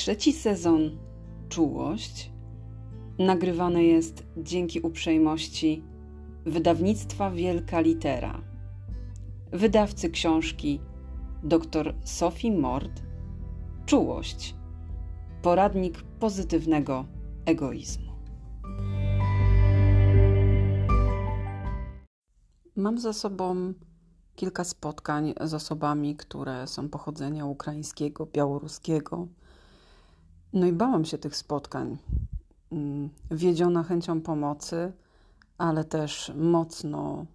Trzeci 0.00 0.32
sezon 0.32 0.98
Czułość. 1.48 2.32
Nagrywany 3.18 3.84
jest 3.84 4.26
dzięki 4.36 4.80
uprzejmości 4.80 5.84
wydawnictwa 6.46 7.30
Wielka 7.30 7.80
Litera, 7.80 8.42
wydawcy 9.52 10.10
książki 10.10 10.80
dr 11.42 11.94
Sophie 12.04 12.52
Mord. 12.52 13.02
Czułość. 13.86 14.54
Poradnik 15.42 16.02
pozytywnego 16.02 17.04
egoizmu. 17.46 18.12
Mam 22.76 22.98
za 22.98 23.12
sobą 23.12 23.74
kilka 24.34 24.64
spotkań 24.64 25.34
z 25.40 25.54
osobami, 25.54 26.16
które 26.16 26.66
są 26.66 26.88
pochodzenia 26.88 27.46
ukraińskiego, 27.46 28.26
białoruskiego 28.26 29.28
no 30.52 30.66
i 30.66 30.72
bałam 30.72 31.04
się 31.04 31.18
tych 31.18 31.36
spotkań. 31.36 31.98
Mm, 32.72 33.10
wiedziona 33.30 33.82
chęcią 33.82 34.20
pomocy, 34.20 34.92
ale 35.58 35.84
też 35.84 36.32
mocno 36.36 37.26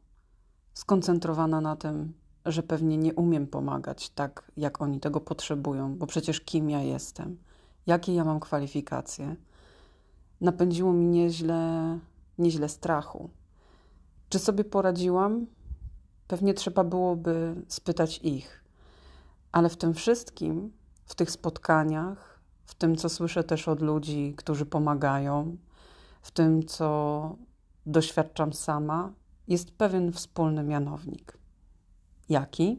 skoncentrowana 0.73 1.61
na 1.61 1.75
tym, 1.75 2.13
że 2.45 2.63
pewnie 2.63 2.97
nie 2.97 3.13
umiem 3.13 3.47
pomagać 3.47 4.09
tak, 4.09 4.51
jak 4.57 4.81
oni 4.81 4.99
tego 4.99 5.21
potrzebują, 5.21 5.97
bo 5.97 6.07
przecież 6.07 6.41
kim 6.41 6.70
ja 6.70 6.81
jestem, 6.81 7.37
jakie 7.87 8.15
ja 8.15 8.23
mam 8.23 8.39
kwalifikacje, 8.39 9.35
napędziło 10.41 10.93
mi 10.93 11.05
nieźle, 11.05 11.99
nieźle 12.37 12.70
strachu. 12.70 13.29
Czy 14.29 14.39
sobie 14.39 14.63
poradziłam? 14.63 15.45
Pewnie 16.27 16.53
trzeba 16.53 16.84
byłoby 16.84 17.55
spytać 17.67 18.17
ich, 18.17 18.63
ale 19.51 19.70
w 19.70 19.77
tym 19.77 19.93
wszystkim, 19.93 20.71
w 21.05 21.15
tych 21.15 21.31
spotkaniach, 21.31 22.34
w 22.66 22.76
tym, 22.76 22.96
co 22.96 23.10
słyszę 23.10 23.44
też 23.44 23.68
od 23.68 23.82
ludzi, 23.82 24.34
którzy 24.38 24.66
pomagają, 24.66 25.58
w 26.21 26.32
tym, 26.32 26.66
co 26.66 27.35
doświadczam 27.85 28.54
sama, 28.54 29.13
jest 29.48 29.71
pewien 29.71 30.12
wspólny 30.12 30.63
mianownik. 30.63 31.38
Jaki? 32.30 32.77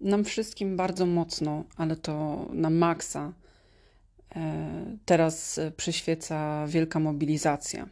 Nam 0.00 0.24
wszystkim 0.24 0.76
bardzo 0.76 1.06
mocno, 1.06 1.64
ale 1.76 1.96
to 1.96 2.46
na 2.52 2.70
maksa 2.70 3.32
teraz 5.04 5.60
przyświeca 5.76 6.66
wielka 6.66 7.00
mobilizacja. 7.00 7.88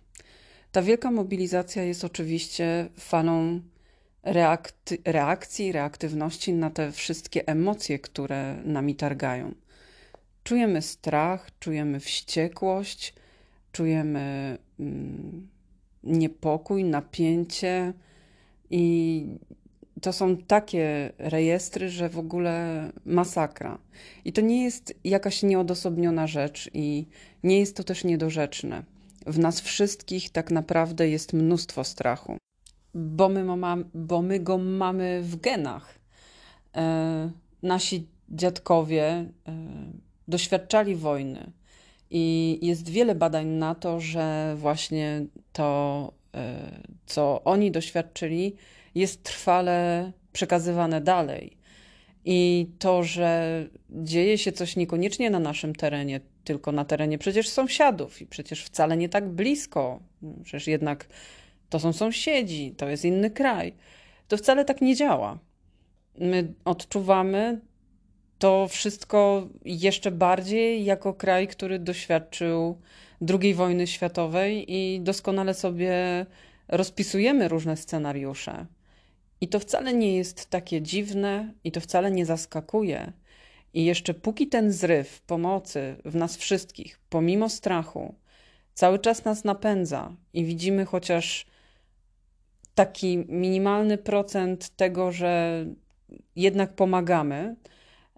Ta 0.72 0.82
wielka 0.82 1.10
mobilizacja 1.10 1.82
jest 1.82 2.04
oczywiście 2.04 2.88
falą 2.98 3.60
reakcji, 5.04 5.72
reaktywności 5.72 6.52
na 6.52 6.70
te 6.70 6.92
wszystkie 6.92 7.48
emocje, 7.48 7.98
które 7.98 8.56
nami 8.64 8.94
targają. 8.94 9.54
Czujemy 10.44 10.82
strach, 10.82 11.50
czujemy 11.60 12.00
wściekłość, 12.00 13.14
czujemy 13.72 14.58
mm, 14.80 15.48
niepokój, 16.02 16.84
napięcie 16.84 17.92
i 18.70 19.26
to 20.00 20.12
są 20.12 20.36
takie 20.36 21.12
rejestry, 21.18 21.88
że 21.88 22.08
w 22.08 22.18
ogóle 22.18 22.84
masakra. 23.04 23.78
I 24.24 24.32
to 24.32 24.40
nie 24.40 24.64
jest 24.64 24.94
jakaś 25.04 25.42
nieodosobniona 25.42 26.26
rzecz 26.26 26.70
i 26.74 27.06
nie 27.42 27.58
jest 27.58 27.76
to 27.76 27.84
też 27.84 28.04
niedorzeczne. 28.04 28.82
W 29.26 29.38
nas 29.38 29.60
wszystkich 29.60 30.30
tak 30.30 30.50
naprawdę 30.50 31.08
jest 31.08 31.32
mnóstwo 31.32 31.84
strachu, 31.84 32.36
bo 32.94 33.28
my, 33.28 33.44
bo 33.94 34.22
my 34.22 34.40
go 34.40 34.58
mamy 34.58 35.22
w 35.22 35.36
genach. 35.36 35.98
E, 36.76 37.30
nasi 37.62 38.06
dziadkowie 38.28 39.04
e, 39.04 39.26
doświadczali 40.28 40.96
wojny 40.96 41.52
i 42.10 42.58
jest 42.62 42.88
wiele 42.88 43.14
badań 43.14 43.46
na 43.46 43.74
to, 43.74 44.00
że 44.00 44.54
właśnie 44.58 45.26
to, 45.52 46.12
e, 46.34 46.80
co 47.06 47.44
oni 47.44 47.70
doświadczyli, 47.70 48.56
jest 48.94 49.22
trwale 49.22 50.12
przekazywane 50.32 51.00
dalej. 51.00 51.56
I 52.24 52.66
to, 52.78 53.02
że 53.02 53.64
dzieje 53.90 54.38
się 54.38 54.52
coś 54.52 54.76
niekoniecznie 54.76 55.30
na 55.30 55.38
naszym 55.38 55.74
terenie, 55.74 56.20
tylko 56.44 56.72
na 56.72 56.84
terenie 56.84 57.18
przecież 57.18 57.48
sąsiadów 57.48 58.22
i 58.22 58.26
przecież 58.26 58.64
wcale 58.64 58.96
nie 58.96 59.08
tak 59.08 59.28
blisko, 59.28 60.00
przecież 60.44 60.66
jednak 60.66 61.06
to 61.68 61.80
są 61.80 61.92
sąsiedzi, 61.92 62.74
to 62.76 62.88
jest 62.88 63.04
inny 63.04 63.30
kraj, 63.30 63.74
to 64.28 64.36
wcale 64.36 64.64
tak 64.64 64.80
nie 64.80 64.96
działa. 64.96 65.38
My 66.18 66.52
odczuwamy 66.64 67.60
to 68.38 68.68
wszystko 68.68 69.48
jeszcze 69.64 70.10
bardziej 70.10 70.84
jako 70.84 71.14
kraj, 71.14 71.48
który 71.48 71.78
doświadczył 71.78 72.78
II 73.42 73.54
wojny 73.54 73.86
światowej 73.86 74.74
i 74.74 75.00
doskonale 75.00 75.54
sobie 75.54 76.26
rozpisujemy 76.68 77.48
różne 77.48 77.76
scenariusze. 77.76 78.66
I 79.40 79.48
to 79.48 79.58
wcale 79.58 79.94
nie 79.94 80.16
jest 80.16 80.50
takie 80.50 80.82
dziwne 80.82 81.52
i 81.64 81.72
to 81.72 81.80
wcale 81.80 82.10
nie 82.10 82.26
zaskakuje. 82.26 83.12
I 83.74 83.84
jeszcze 83.84 84.14
póki 84.14 84.48
ten 84.48 84.72
zryw 84.72 85.22
pomocy 85.22 85.96
w 86.04 86.14
nas 86.14 86.36
wszystkich, 86.36 87.00
pomimo 87.08 87.48
strachu, 87.48 88.14
cały 88.74 88.98
czas 88.98 89.24
nas 89.24 89.44
napędza 89.44 90.16
i 90.32 90.44
widzimy 90.44 90.84
chociaż 90.84 91.46
taki 92.74 93.18
minimalny 93.28 93.98
procent 93.98 94.76
tego, 94.76 95.12
że 95.12 95.64
jednak 96.36 96.74
pomagamy, 96.74 97.56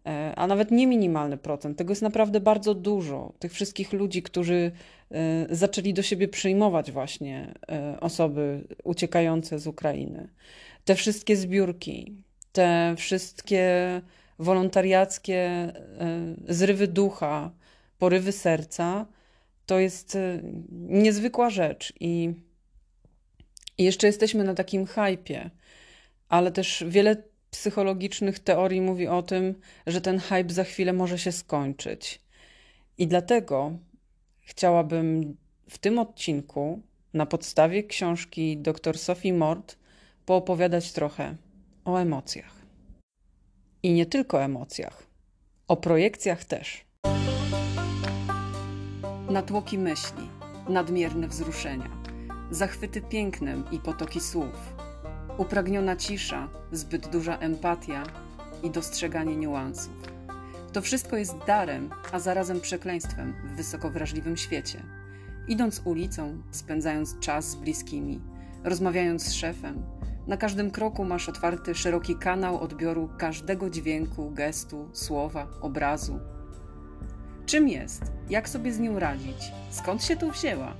e, 0.06 0.33
a 0.37 0.47
nawet 0.47 0.71
nie 0.71 0.87
minimalny 0.87 1.37
procent, 1.37 1.78
tego 1.78 1.93
jest 1.93 2.03
naprawdę 2.03 2.41
bardzo 2.41 2.75
dużo. 2.75 3.33
Tych 3.39 3.53
wszystkich 3.53 3.93
ludzi, 3.93 4.22
którzy 4.22 4.72
e, 5.10 5.47
zaczęli 5.50 5.94
do 5.94 6.03
siebie 6.03 6.28
przyjmować 6.28 6.93
właśnie 6.93 7.54
e, 7.69 8.00
osoby 8.00 8.65
uciekające 8.84 9.59
z 9.59 9.66
Ukrainy 9.66 10.28
te 10.84 10.94
wszystkie 10.94 11.37
zbiórki, 11.37 12.16
te 12.53 12.94
wszystkie 12.98 14.00
wolontariackie 14.38 15.37
e, 15.38 15.72
zrywy 16.48 16.88
ducha, 16.88 17.50
porywy 17.98 18.32
serca, 18.32 19.06
to 19.66 19.78
jest 19.78 20.16
e, 20.16 20.41
niezwykła 20.72 21.50
rzecz. 21.50 21.92
I, 22.00 22.34
jeszcze 23.78 24.06
jesteśmy 24.06 24.44
na 24.44 24.54
takim 24.54 24.87
hypie, 24.87 25.50
ale 26.28 26.53
też 26.53 26.84
wiele 26.88 27.16
psychologicznych 27.50 28.38
teorii 28.38 28.81
mówi 28.81 29.09
o 29.09 29.22
tym, 29.22 29.54
że 29.87 30.00
ten 30.00 30.19
hype 30.19 30.53
za 30.53 30.65
chwilę 30.65 30.92
może 30.92 31.19
się 31.19 31.32
skończyć. 31.32 32.21
I 32.98 33.06
dlatego 33.06 33.78
chciałabym 34.41 35.37
w 35.69 35.78
tym 35.78 35.98
odcinku, 35.98 36.82
na 37.15 37.26
podstawie 37.26 37.84
książki 37.84 38.59
dr 38.59 38.98
Sophie 38.98 39.32
Mort, 39.32 39.76
poopowiadać 40.27 40.93
trochę 40.93 41.37
o 41.84 41.97
emocjach. 41.97 42.53
I 43.83 43.93
nie 43.93 44.06
tylko 44.06 44.43
emocjach, 44.43 45.06
o 45.69 45.77
projekcjach 45.77 46.44
też. 46.44 46.84
Natłoki 49.31 49.78
myśli, 49.78 50.28
nadmierne 50.69 51.28
wzruszenia, 51.28 51.91
zachwyty 52.50 53.00
pięknem 53.00 53.65
i 53.72 53.78
potoki 53.78 54.21
słów, 54.21 54.75
upragniona 55.38 55.97
cisza, 55.97 56.49
zbyt 56.72 57.09
duża 57.09 57.39
empatia 57.39 58.04
i 58.62 58.71
dostrzeganie 58.71 59.37
niuansów. 59.37 60.12
To 60.72 60.83
wszystko 60.83 61.16
jest 61.16 61.39
darem, 61.47 61.91
a 62.13 62.21
zarazem 62.21 62.60
przekleństwem 62.60 63.34
w 63.45 63.57
wysoko 63.57 63.91
wrażliwym 63.91 64.36
świecie. 64.36 64.83
Idąc 65.48 65.83
ulicą, 65.84 66.42
spędzając 66.51 67.18
czas 67.18 67.51
z 67.51 67.54
bliskimi, 67.54 68.21
rozmawiając 68.65 69.22
z 69.22 69.33
szefem, 69.33 69.83
na 70.27 70.36
każdym 70.36 70.71
kroku 70.71 71.04
masz 71.04 71.28
otwarty 71.28 71.74
szeroki 71.74 72.16
kanał 72.16 72.60
odbioru 72.60 73.10
każdego 73.19 73.71
dźwięku, 73.71 74.30
gestu, 74.30 74.89
słowa, 74.92 75.47
obrazu. 75.60 76.19
Czym 77.47 77.69
jest? 77.69 78.03
Jak 78.30 78.48
sobie 78.48 78.72
z 78.72 78.80
nią 78.80 78.98
radzić? 78.98 79.53
Skąd 79.71 80.04
się 80.04 80.16
tu 80.16 80.30
wzięła? 80.30 80.74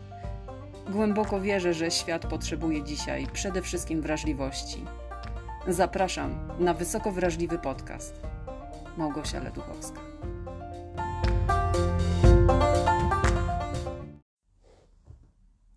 Głęboko 0.91 1.41
wierzę, 1.41 1.75
że 1.75 1.91
świat 1.91 2.27
potrzebuje 2.27 2.85
dzisiaj 2.85 3.27
przede 3.33 3.62
wszystkim 3.62 4.03
wrażliwości. 4.03 4.85
Zapraszam 5.69 6.49
na 6.59 6.75
wysoko 6.75 7.12
wrażliwy 7.12 7.59
podcast. 7.59 8.21
Małgosia 8.97 9.41
Leduchowska. 9.41 10.12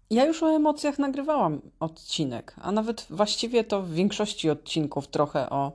Ja 0.09 0.25
już 0.25 0.43
o 0.43 0.51
emocjach 0.51 0.99
nagrywałam 0.99 1.61
odcinek, 1.79 2.55
a 2.61 2.71
nawet 2.71 3.07
właściwie 3.09 3.63
to 3.63 3.81
w 3.81 3.91
większości 3.91 4.49
odcinków 4.49 5.07
trochę 5.07 5.49
o 5.49 5.71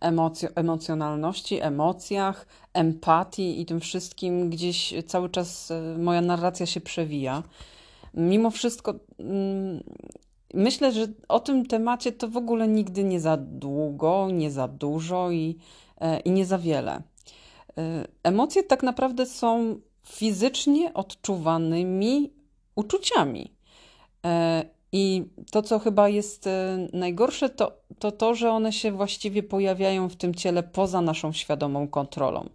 emoc- 0.00 0.48
emocjonalności, 0.54 1.60
emocjach, 1.60 2.46
empatii 2.74 3.60
i 3.60 3.66
tym 3.66 3.80
wszystkim 3.80 4.50
gdzieś 4.50 4.94
cały 5.06 5.28
czas 5.28 5.70
e, 5.70 5.98
moja 5.98 6.20
narracja 6.20 6.66
się 6.66 6.80
przewija. 6.80 7.42
mimo 8.14 8.50
wszystko 8.50 8.94
mm, 9.18 9.82
myślę, 10.54 10.92
że 10.92 11.06
o 11.28 11.40
tym 11.40 11.66
temacie 11.66 12.12
to 12.12 12.28
w 12.28 12.36
ogóle 12.36 12.68
nigdy 12.68 13.04
nie 13.04 13.20
za 13.20 13.36
długo, 13.36 14.28
nie 14.32 14.50
za 14.50 14.68
dużo 14.68 15.30
i, 15.30 15.58
e, 16.00 16.20
i 16.20 16.30
nie 16.30 16.46
za 16.46 16.58
wiele. 16.58 17.02
E, 17.78 18.06
emocje 18.22 18.62
tak 18.62 18.82
naprawdę 18.82 19.26
są 19.26 19.80
fizycznie 20.06 20.94
odczuwanymi 20.94 22.32
uczuciami. 22.76 23.57
E, 24.26 24.64
I 24.92 25.24
to, 25.50 25.62
co 25.62 25.78
chyba 25.78 26.08
jest 26.08 26.48
najgorsze, 26.92 27.48
to, 27.48 27.72
to 27.98 28.12
to, 28.12 28.34
że 28.34 28.50
one 28.50 28.72
się 28.72 28.92
właściwie 28.92 29.42
pojawiają 29.42 30.08
w 30.08 30.16
tym 30.16 30.34
ciele 30.34 30.62
poza 30.62 31.00
naszą 31.00 31.32
świadomą 31.32 31.88
kontrolą. 31.88 32.48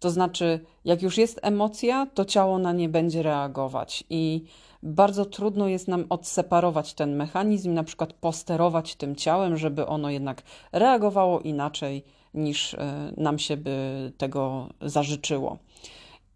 To 0.00 0.10
znaczy, 0.10 0.60
jak 0.84 1.02
już 1.02 1.18
jest 1.18 1.40
emocja, 1.42 2.06
to 2.14 2.24
ciało 2.24 2.58
na 2.58 2.72
nie 2.72 2.88
będzie 2.88 3.22
reagować 3.22 4.04
i 4.10 4.44
bardzo 4.82 5.24
trudno 5.24 5.68
jest 5.68 5.88
nam 5.88 6.06
odseparować 6.08 6.94
ten 6.94 7.16
mechanizm, 7.16 7.74
na 7.74 7.84
przykład 7.84 8.12
posterować 8.12 8.94
tym 8.94 9.16
ciałem, 9.16 9.56
żeby 9.56 9.86
ono 9.86 10.10
jednak 10.10 10.42
reagowało 10.72 11.40
inaczej 11.40 12.04
niż 12.34 12.74
e, 12.74 13.12
nam 13.16 13.38
się 13.38 13.56
by 13.56 14.12
tego 14.18 14.68
zażyczyło. 14.80 15.58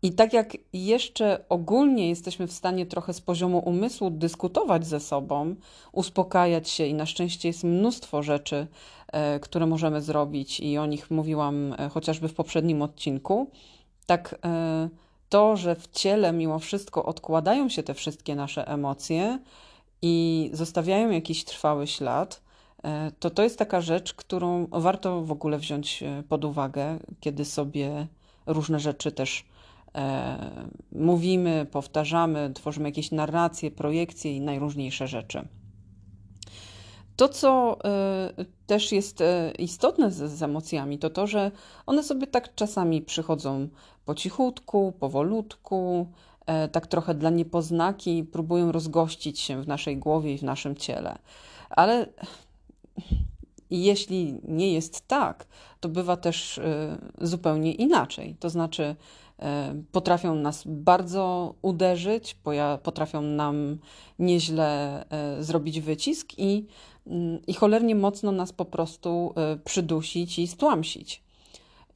I 0.02 0.12
tak 0.12 0.32
jak 0.32 0.56
jeszcze 0.72 1.44
ogólnie 1.48 2.08
jesteśmy 2.08 2.46
w 2.46 2.52
stanie 2.52 2.86
trochę 2.86 3.12
z 3.12 3.20
poziomu 3.20 3.58
umysłu 3.58 4.10
dyskutować 4.10 4.86
ze 4.86 5.00
sobą, 5.00 5.54
uspokajać 5.92 6.68
się, 6.68 6.86
i 6.86 6.94
na 6.94 7.06
szczęście 7.06 7.48
jest 7.48 7.64
mnóstwo 7.64 8.22
rzeczy, 8.22 8.66
e, 9.12 9.40
które 9.40 9.66
możemy 9.66 10.02
zrobić, 10.02 10.60
i 10.60 10.78
o 10.78 10.86
nich 10.86 11.10
mówiłam 11.10 11.74
e, 11.78 11.88
chociażby 11.88 12.28
w 12.28 12.34
poprzednim 12.34 12.82
odcinku, 12.82 13.50
tak 14.06 14.38
to, 15.28 15.56
że 15.56 15.74
w 15.74 15.88
ciele 15.88 16.32
mimo 16.32 16.58
wszystko 16.58 17.04
odkładają 17.04 17.68
się 17.68 17.82
te 17.82 17.94
wszystkie 17.94 18.34
nasze 18.34 18.68
emocje 18.68 19.38
i 20.02 20.50
zostawiają 20.52 21.10
jakiś 21.10 21.44
trwały 21.44 21.86
ślad, 21.86 22.42
e, 22.84 23.12
to 23.18 23.30
to 23.30 23.42
jest 23.42 23.58
taka 23.58 23.80
rzecz, 23.80 24.14
którą 24.14 24.66
warto 24.66 25.22
w 25.22 25.32
ogóle 25.32 25.58
wziąć 25.58 26.02
e, 26.02 26.22
pod 26.28 26.44
uwagę, 26.44 26.98
kiedy 27.20 27.44
sobie 27.44 28.06
różne 28.46 28.80
rzeczy 28.80 29.12
też 29.12 29.40
e, 29.40 29.55
mówimy, 30.92 31.66
powtarzamy, 31.70 32.50
tworzymy 32.54 32.88
jakieś 32.88 33.10
narracje, 33.10 33.70
projekcje 33.70 34.36
i 34.36 34.40
najróżniejsze 34.40 35.08
rzeczy. 35.08 35.48
To, 37.16 37.28
co 37.28 37.78
też 38.66 38.92
jest 38.92 39.22
istotne 39.58 40.10
z, 40.10 40.30
z, 40.32 40.42
emocjami, 40.42 40.98
to 40.98 41.10
to, 41.10 41.26
że 41.26 41.50
one 41.86 42.02
sobie 42.02 42.26
tak 42.26 42.54
czasami 42.54 43.02
przychodzą 43.02 43.68
po 44.04 44.14
cichutku, 44.14 44.92
powolutku, 45.00 46.06
e, 46.46 46.68
tak 46.68 46.86
trochę 46.86 47.14
dla 47.14 47.30
niepoznaki, 47.30 48.24
próbują 48.24 48.72
rozgościć 48.72 49.40
się 49.40 49.62
w 49.62 49.68
naszej 49.68 49.96
głowie 49.96 50.34
i 50.34 50.38
w 50.38 50.42
naszym 50.42 50.76
ciele. 50.76 51.18
Ale 51.70 52.06
jeśli 53.70 54.40
nie 54.44 54.72
jest 54.72 55.08
tak, 55.08 55.46
to 55.80 55.88
bywa 55.88 56.16
też 56.16 56.58
e, 56.58 56.98
zupełnie 57.20 57.72
inaczej. 57.72 58.36
To 58.40 58.50
znaczy, 58.50 58.96
e, 59.38 59.82
potrafią 59.92 60.34
nas 60.34 60.62
bardzo 60.66 61.54
uderzyć, 61.62 62.36
potrafią 62.82 63.22
nam 63.22 63.78
nieźle 64.18 65.04
zrobić 65.40 65.80
wycisk 65.80 66.32
i, 66.38 66.66
mm, 67.06 67.38
i 67.46 67.54
cholernie 67.54 67.94
mocno 67.94 68.32
nas 68.32 68.52
po 68.52 68.64
prostu 68.64 69.34
przydusić 69.64 70.38
i 70.38 70.46
stłamsić. 70.46 71.22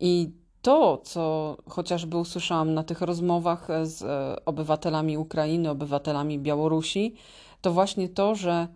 I 0.01 0.31
to, 0.63 1.01
co 1.05 1.57
chociażby 1.69 2.17
usłyszałam 2.17 2.75
na 2.75 2.83
tych 2.83 3.01
rozmowach 3.01 3.69
z 3.83 4.03
e, 4.03 4.45
obywatelami 4.45 5.19
Ukrainy, 5.19 5.71
obywatelami 5.71 6.39
Białorusi, 6.39 7.15
to 7.61 7.73
właśnie 7.73 8.09
to, 8.09 8.35
że 8.35 8.53
e, 8.53 8.69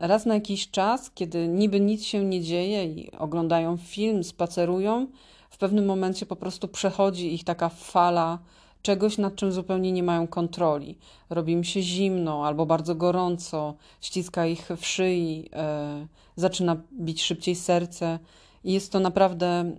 raz 0.00 0.26
na 0.26 0.34
jakiś 0.34 0.70
czas, 0.70 1.10
kiedy 1.14 1.48
niby 1.48 1.80
nic 1.80 2.04
się 2.04 2.24
nie 2.24 2.40
dzieje 2.40 2.84
i 2.84 3.12
oglądają 3.18 3.76
film, 3.76 4.24
spacerują, 4.24 5.06
w 5.50 5.58
pewnym 5.58 5.86
momencie 5.86 6.26
po 6.26 6.36
prostu 6.36 6.68
przechodzi 6.68 7.34
ich 7.34 7.44
taka 7.44 7.68
fala 7.68 8.38
czegoś, 8.82 9.18
nad 9.18 9.36
czym 9.36 9.52
zupełnie 9.52 9.92
nie 9.92 10.02
mają 10.02 10.26
kontroli. 10.26 10.98
Robi 11.30 11.52
im 11.52 11.64
się 11.64 11.82
zimno 11.82 12.46
albo 12.46 12.66
bardzo 12.66 12.94
gorąco, 12.94 13.74
ściska 14.00 14.46
ich 14.46 14.68
w 14.76 14.86
szyi, 14.86 15.48
e, 15.52 16.06
zaczyna 16.36 16.76
bić 16.92 17.22
szybciej 17.22 17.54
serce. 17.54 18.18
Jest 18.64 18.92
to 18.92 19.00
naprawdę 19.00 19.46
mm, 19.46 19.76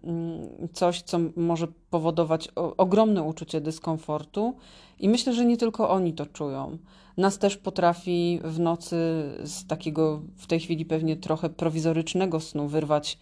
coś, 0.73 1.01
co 1.01 1.19
może 1.35 1.67
powodować 1.89 2.47
ogromne 2.55 3.23
uczucie 3.23 3.61
dyskomfortu. 3.61 4.55
I 4.99 5.09
myślę, 5.09 5.33
że 5.33 5.45
nie 5.45 5.57
tylko 5.57 5.89
oni 5.89 6.13
to 6.13 6.25
czują. 6.25 6.77
Nas 7.17 7.39
też 7.39 7.57
potrafi 7.57 8.39
w 8.43 8.59
nocy 8.59 8.95
z 9.43 9.67
takiego 9.67 10.21
w 10.37 10.47
tej 10.47 10.59
chwili 10.59 10.85
pewnie 10.85 11.15
trochę 11.15 11.49
prowizorycznego 11.49 12.39
snu 12.39 12.67
wyrwać 12.67 13.17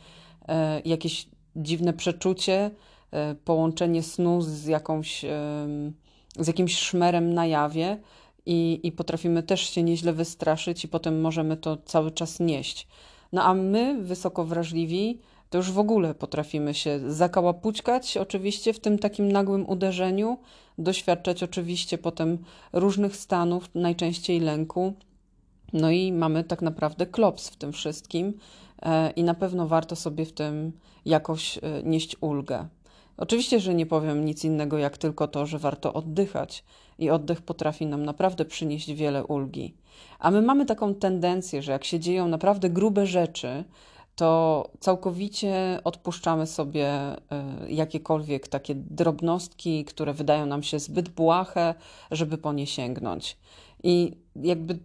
e, 0.48 0.82
jakieś 0.86 1.28
dziwne 1.56 1.94
przeczucie, 1.94 2.72
e, 3.12 3.36
połączenie 3.36 4.04
snu 4.04 4.42
z, 4.42 4.66
jakąś, 4.66 5.26
z 6.40 6.48
jakimś 6.48 6.78
szmerem 6.78 7.34
na 7.34 7.46
jawie. 7.46 7.98
I, 8.46 8.80
I 8.84 8.92
potrafimy 8.92 9.44
też 9.44 9.62
się 9.62 9.84
nieźle 9.84 10.14
wystraszyć, 10.14 10.84
i 10.84 10.88
potem 10.88 11.22
możemy 11.22 11.58
to 11.58 11.78
cały 11.78 12.12
czas 12.12 12.40
nieść. 12.40 12.88
No 13.34 13.44
a 13.44 13.54
my, 13.54 14.02
wysoko 14.02 14.46
wrażliwi, 14.46 15.20
to 15.50 15.58
już 15.58 15.72
w 15.72 15.80
ogóle 15.80 16.16
potrafimy 16.16 16.74
się 16.74 17.00
zakałapućkać, 17.12 18.18
oczywiście 18.18 18.74
w 18.74 18.80
tym 18.80 19.00
takim 19.00 19.32
nagłym 19.32 19.70
uderzeniu, 19.70 20.38
doświadczać 20.78 21.44
oczywiście 21.44 21.98
potem 21.98 22.38
różnych 22.74 23.16
stanów, 23.16 23.70
najczęściej 23.76 24.40
lęku. 24.40 24.94
No 25.74 25.92
i 25.92 26.12
mamy 26.12 26.44
tak 26.44 26.62
naprawdę 26.62 27.06
klops 27.06 27.50
w 27.50 27.56
tym 27.56 27.72
wszystkim 27.72 28.34
e, 28.82 29.12
i 29.12 29.24
na 29.24 29.34
pewno 29.34 29.68
warto 29.68 29.96
sobie 29.96 30.26
w 30.26 30.34
tym 30.34 30.72
jakoś 31.06 31.58
e, 31.58 31.62
nieść 31.84 32.16
ulgę. 32.22 32.68
Oczywiście, 33.18 33.60
że 33.60 33.76
nie 33.76 33.86
powiem 33.86 34.26
nic 34.26 34.44
innego, 34.44 34.78
jak 34.78 34.98
tylko 34.98 35.28
to, 35.28 35.46
że 35.46 35.60
warto 35.60 35.94
oddychać 35.94 36.64
i 37.00 37.10
oddech 37.10 37.42
potrafi 37.42 37.86
nam 37.86 38.06
naprawdę 38.06 38.46
przynieść 38.46 38.94
wiele 38.94 39.26
ulgi. 39.26 39.74
A 40.20 40.32
my 40.32 40.42
mamy 40.42 40.66
taką 40.66 40.96
tendencję, 40.96 41.62
że 41.62 41.72
jak 41.72 41.84
się 41.84 42.00
dzieją 42.00 42.28
naprawdę 42.28 42.70
grube 42.70 43.08
rzeczy, 43.08 43.64
to 44.20 44.70
całkowicie 44.80 45.80
odpuszczamy 45.84 46.48
sobie 46.48 46.88
e, 46.88 47.18
jakiekolwiek 47.70 48.48
takie 48.48 48.76
drobnostki, 48.76 49.86
które 49.86 50.14
wydają 50.14 50.46
nam 50.46 50.64
się 50.64 50.80
zbyt 50.80 51.10
błahe, 51.10 51.76
żeby 52.12 52.38
po 52.38 52.54
nie 52.54 52.68
sięgnąć. 52.68 53.38
I 53.84 54.18
jakby 54.36 54.80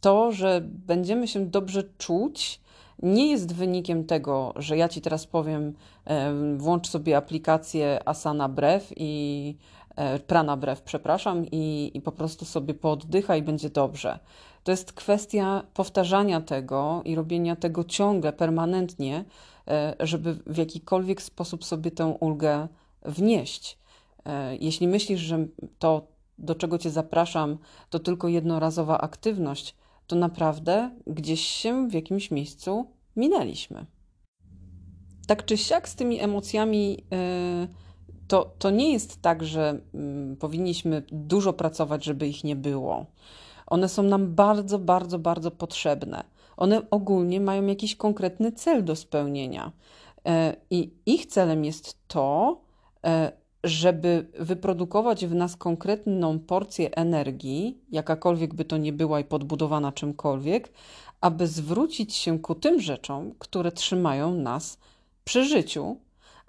to, 0.00 0.32
że 0.32 0.60
będziemy 0.64 1.28
się 1.28 1.46
dobrze 1.46 1.84
czuć, 1.98 2.60
nie 3.02 3.30
jest 3.30 3.54
wynikiem 3.54 4.04
tego, 4.04 4.52
że 4.56 4.76
ja 4.76 4.88
ci 4.88 5.00
teraz 5.00 5.26
powiem, 5.26 5.74
e, 6.04 6.32
włącz 6.56 6.88
sobie 6.88 7.16
aplikację 7.16 8.08
Asana 8.08 8.48
Brew 8.48 8.92
i 8.96 9.56
e, 9.96 10.18
Prana 10.18 10.56
Brew, 10.56 10.82
przepraszam, 10.82 11.46
i, 11.52 11.90
i 11.94 12.00
po 12.00 12.12
prostu 12.12 12.44
sobie 12.44 12.74
pooddycha 12.74 13.36
i 13.36 13.42
będzie 13.42 13.70
dobrze. 13.70 14.18
To 14.64 14.70
jest 14.70 14.92
kwestia 14.92 15.62
powtarzania 15.74 16.40
tego 16.40 17.02
i 17.04 17.14
robienia 17.14 17.56
tego 17.56 17.84
ciągle, 17.84 18.32
permanentnie, 18.32 19.24
e, 19.68 19.96
żeby 20.00 20.34
w 20.46 20.56
jakikolwiek 20.56 21.22
sposób 21.22 21.64
sobie 21.64 21.90
tę 21.90 22.06
ulgę 22.06 22.68
wnieść. 23.02 23.78
E, 24.24 24.56
jeśli 24.56 24.88
myślisz, 24.88 25.20
że 25.20 25.46
to, 25.78 26.06
do 26.38 26.54
czego 26.54 26.78
Cię 26.78 26.90
zapraszam, 26.90 27.58
to 27.90 27.98
tylko 27.98 28.28
jednorazowa 28.28 28.98
aktywność, 28.98 29.76
to 30.06 30.16
naprawdę 30.16 30.90
gdzieś 31.06 31.40
się 31.40 31.88
w 31.88 31.92
jakimś 31.92 32.30
miejscu 32.30 32.86
minęliśmy. 33.16 33.86
Tak 35.26 35.44
czy 35.44 35.56
siak 35.56 35.88
z 35.88 35.94
tymi 35.94 36.20
emocjami 36.20 37.04
e, 37.12 37.68
to, 38.28 38.54
to 38.58 38.70
nie 38.70 38.92
jest 38.92 39.22
tak, 39.22 39.44
że 39.44 39.80
mm, 39.94 40.36
powinniśmy 40.36 41.02
dużo 41.12 41.52
pracować, 41.52 42.04
żeby 42.04 42.28
ich 42.28 42.44
nie 42.44 42.56
było. 42.56 43.06
One 43.70 43.88
są 43.88 44.02
nam 44.02 44.34
bardzo, 44.34 44.78
bardzo, 44.78 45.18
bardzo 45.18 45.50
potrzebne. 45.50 46.24
One 46.56 46.90
ogólnie 46.90 47.40
mają 47.40 47.66
jakiś 47.66 47.96
konkretny 47.96 48.52
cel 48.52 48.84
do 48.84 48.96
spełnienia. 48.96 49.72
E, 50.26 50.56
I 50.70 50.94
ich 51.06 51.26
celem 51.26 51.64
jest 51.64 52.08
to, 52.08 52.60
e, 53.06 53.32
żeby 53.64 54.26
wyprodukować 54.38 55.26
w 55.26 55.34
nas 55.34 55.56
konkretną 55.56 56.38
porcję 56.38 56.96
energii, 56.96 57.78
jakakolwiek 57.90 58.54
by 58.54 58.64
to 58.64 58.76
nie 58.76 58.92
była 58.92 59.20
i 59.20 59.24
podbudowana 59.24 59.92
czymkolwiek, 59.92 60.72
aby 61.20 61.46
zwrócić 61.46 62.14
się 62.14 62.38
ku 62.38 62.54
tym 62.54 62.80
rzeczom, 62.80 63.34
które 63.38 63.72
trzymają 63.72 64.34
nas 64.34 64.78
przy 65.24 65.44
życiu, 65.44 65.96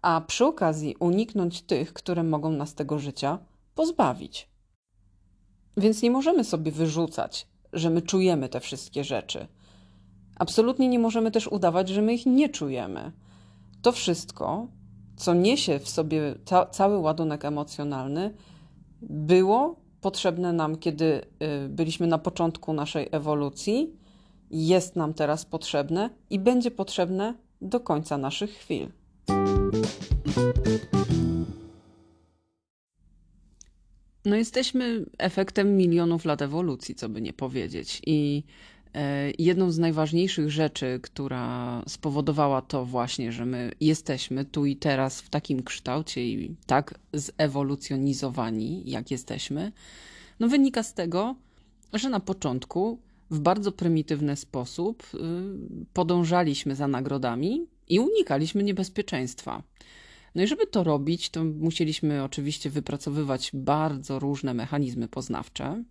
a 0.01 0.21
przy 0.21 0.45
okazji 0.45 0.95
uniknąć 0.99 1.61
tych, 1.61 1.93
które 1.93 2.23
mogą 2.23 2.51
nas 2.51 2.75
tego 2.75 2.99
życia 2.99 3.39
pozbawić. 3.75 4.50
Więc 5.77 6.01
nie 6.01 6.11
możemy 6.11 6.43
sobie 6.43 6.71
wyrzucać, 6.71 7.47
że 7.73 7.89
my 7.89 8.01
czujemy 8.01 8.49
te 8.49 8.59
wszystkie 8.59 9.03
rzeczy. 9.03 9.47
Absolutnie 10.35 10.87
nie 10.87 10.99
możemy 10.99 11.31
też 11.31 11.47
udawać, 11.47 11.89
że 11.89 12.01
my 12.01 12.13
ich 12.13 12.25
nie 12.25 12.49
czujemy. 12.49 13.11
To 13.81 13.91
wszystko, 13.91 14.67
co 15.15 15.33
niesie 15.33 15.79
w 15.79 15.89
sobie 15.89 16.35
ca 16.45 16.65
cały 16.65 16.97
ładunek 16.97 17.45
emocjonalny, 17.45 18.33
było 19.01 19.75
potrzebne 20.01 20.53
nam, 20.53 20.77
kiedy 20.77 21.21
y, 21.65 21.69
byliśmy 21.69 22.07
na 22.07 22.17
początku 22.17 22.73
naszej 22.73 23.09
ewolucji, 23.11 23.95
jest 24.51 24.95
nam 24.95 25.13
teraz 25.13 25.45
potrzebne 25.45 26.09
i 26.29 26.39
będzie 26.39 26.71
potrzebne 26.71 27.33
do 27.61 27.79
końca 27.79 28.17
naszych 28.17 28.51
chwil. 28.51 28.91
No, 34.25 34.35
jesteśmy 34.35 35.05
efektem 35.17 35.77
milionów 35.77 36.25
lat 36.25 36.41
ewolucji, 36.41 36.95
co 36.95 37.09
by 37.09 37.21
nie 37.21 37.33
powiedzieć. 37.33 38.01
I 38.05 38.43
e, 38.93 39.31
jedną 39.39 39.71
z 39.71 39.79
najważniejszych 39.79 40.51
rzeczy, 40.51 40.99
która 41.03 41.83
spowodowała 41.87 42.61
to 42.61 42.85
właśnie, 42.85 43.31
że 43.31 43.45
my 43.45 43.71
jesteśmy 43.79 44.45
tu 44.45 44.65
i 44.65 44.75
teraz 44.75 45.21
w 45.21 45.29
takim 45.29 45.63
kształcie 45.63 46.25
i 46.25 46.55
tak 46.65 46.99
zewolucjonizowani, 47.13 48.83
jak 48.85 49.11
jesteśmy, 49.11 49.71
no 50.39 50.47
wynika 50.47 50.83
z 50.83 50.93
tego, 50.93 51.35
że 51.93 52.09
na 52.09 52.19
początku 52.19 52.99
w 53.31 53.39
bardzo 53.39 53.71
prymitywny 53.71 54.35
sposób 54.35 55.03
y, 55.13 55.17
podążaliśmy 55.93 56.75
za 56.75 56.87
nagrodami 56.87 57.65
i 57.89 57.99
unikaliśmy 57.99 58.63
niebezpieczeństwa. 58.63 59.63
No 60.35 60.43
i 60.43 60.47
żeby 60.47 60.67
to 60.67 60.83
robić, 60.83 61.29
to 61.29 61.43
musieliśmy 61.43 62.23
oczywiście 62.23 62.69
wypracowywać 62.69 63.51
bardzo 63.53 64.19
różne 64.19 64.53
mechanizmy 64.53 65.07
poznawcze 65.07 65.83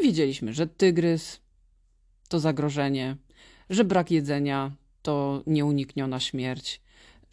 i 0.00 0.04
wiedzieliśmy, 0.04 0.52
że 0.52 0.66
tygrys 0.66 1.40
to 2.28 2.40
zagrożenie, 2.40 3.16
że 3.70 3.84
brak 3.84 4.10
jedzenia 4.10 4.72
to 5.02 5.42
nieunikniona 5.46 6.20
śmierć, 6.20 6.80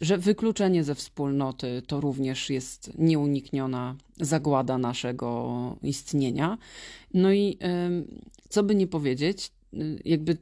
że 0.00 0.18
wykluczenie 0.18 0.84
ze 0.84 0.94
wspólnoty 0.94 1.82
to 1.86 2.00
również 2.00 2.50
jest 2.50 2.98
nieunikniona 2.98 3.96
zagłada 4.20 4.78
naszego 4.78 5.76
istnienia. 5.82 6.58
No 7.14 7.32
i 7.32 7.58
co 8.48 8.62
by 8.62 8.74
nie 8.74 8.86
powiedzieć, 8.86 9.52
jakby 10.04 10.36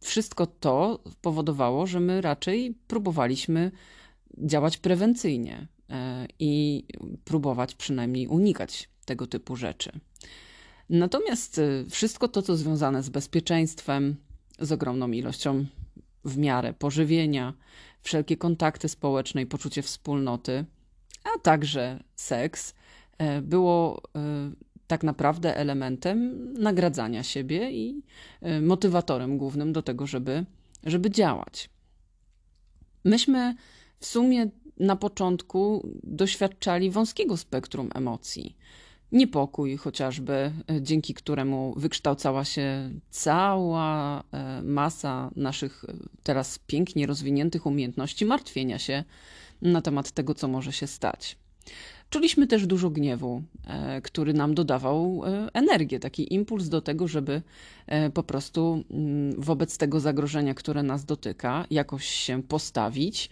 wszystko 0.00 0.46
to 0.46 0.98
powodowało, 1.22 1.86
że 1.86 2.00
my 2.00 2.20
raczej 2.20 2.74
próbowaliśmy 2.86 3.70
działać 4.38 4.76
prewencyjnie 4.76 5.66
e, 5.90 6.26
i 6.38 6.84
próbować 7.24 7.74
przynajmniej 7.74 8.28
unikać 8.28 8.88
tego 9.04 9.26
typu 9.26 9.56
rzeczy. 9.56 9.92
Natomiast 10.90 11.58
e, 11.58 11.84
wszystko 11.90 12.28
to, 12.28 12.42
co 12.42 12.56
związane 12.56 13.02
z 13.02 13.08
bezpieczeństwem, 13.08 14.16
z 14.58 14.72
ogromną 14.72 15.10
ilością 15.10 15.66
w 16.24 16.38
miarę 16.38 16.74
pożywienia, 16.74 17.54
wszelkie 18.00 18.36
kontakty 18.36 18.88
społeczne 18.88 19.42
i 19.42 19.46
poczucie 19.46 19.82
wspólnoty, 19.82 20.64
a 21.24 21.38
także 21.38 22.04
seks, 22.14 22.74
e, 23.18 23.42
było 23.42 24.02
tak 24.86 25.04
naprawdę 25.04 25.56
elementem 25.56 26.52
nagradzania 26.52 27.22
siebie 27.22 27.70
i 27.70 28.02
motywatorem 28.62 29.38
głównym 29.38 29.72
do 29.72 29.82
tego, 29.82 30.06
żeby, 30.06 30.44
żeby 30.84 31.10
działać. 31.10 31.70
Myśmy 33.04 33.54
w 34.02 34.06
sumie 34.06 34.46
na 34.80 34.96
początku 34.96 35.88
doświadczali 36.02 36.90
wąskiego 36.90 37.36
spektrum 37.36 37.90
emocji. 37.94 38.56
Niepokój 39.12 39.76
chociażby, 39.76 40.32
e, 40.32 40.82
dzięki 40.82 41.14
któremu 41.14 41.74
wykształcała 41.76 42.44
się 42.44 42.90
cała 43.10 44.20
e, 44.32 44.62
masa 44.62 45.30
naszych 45.36 45.84
e, 45.84 45.94
teraz 46.22 46.58
pięknie 46.58 47.06
rozwiniętych 47.06 47.66
umiejętności 47.66 48.24
martwienia 48.24 48.78
się 48.78 49.04
na 49.62 49.82
temat 49.82 50.10
tego, 50.10 50.34
co 50.34 50.48
może 50.48 50.72
się 50.72 50.86
stać. 50.86 51.38
Czuliśmy 52.12 52.46
też 52.46 52.66
dużo 52.66 52.90
gniewu, 52.90 53.42
e, 53.66 54.00
który 54.00 54.34
nam 54.34 54.54
dodawał 54.54 55.22
e, 55.24 55.48
energię, 55.52 56.00
taki 56.00 56.34
impuls 56.34 56.68
do 56.68 56.80
tego, 56.80 57.08
żeby 57.08 57.42
e, 57.86 58.10
po 58.10 58.22
prostu 58.22 58.84
mm, 58.90 59.40
wobec 59.40 59.78
tego 59.78 60.00
zagrożenia, 60.00 60.54
które 60.54 60.82
nas 60.82 61.04
dotyka, 61.04 61.66
jakoś 61.70 62.06
się 62.06 62.42
postawić 62.42 63.30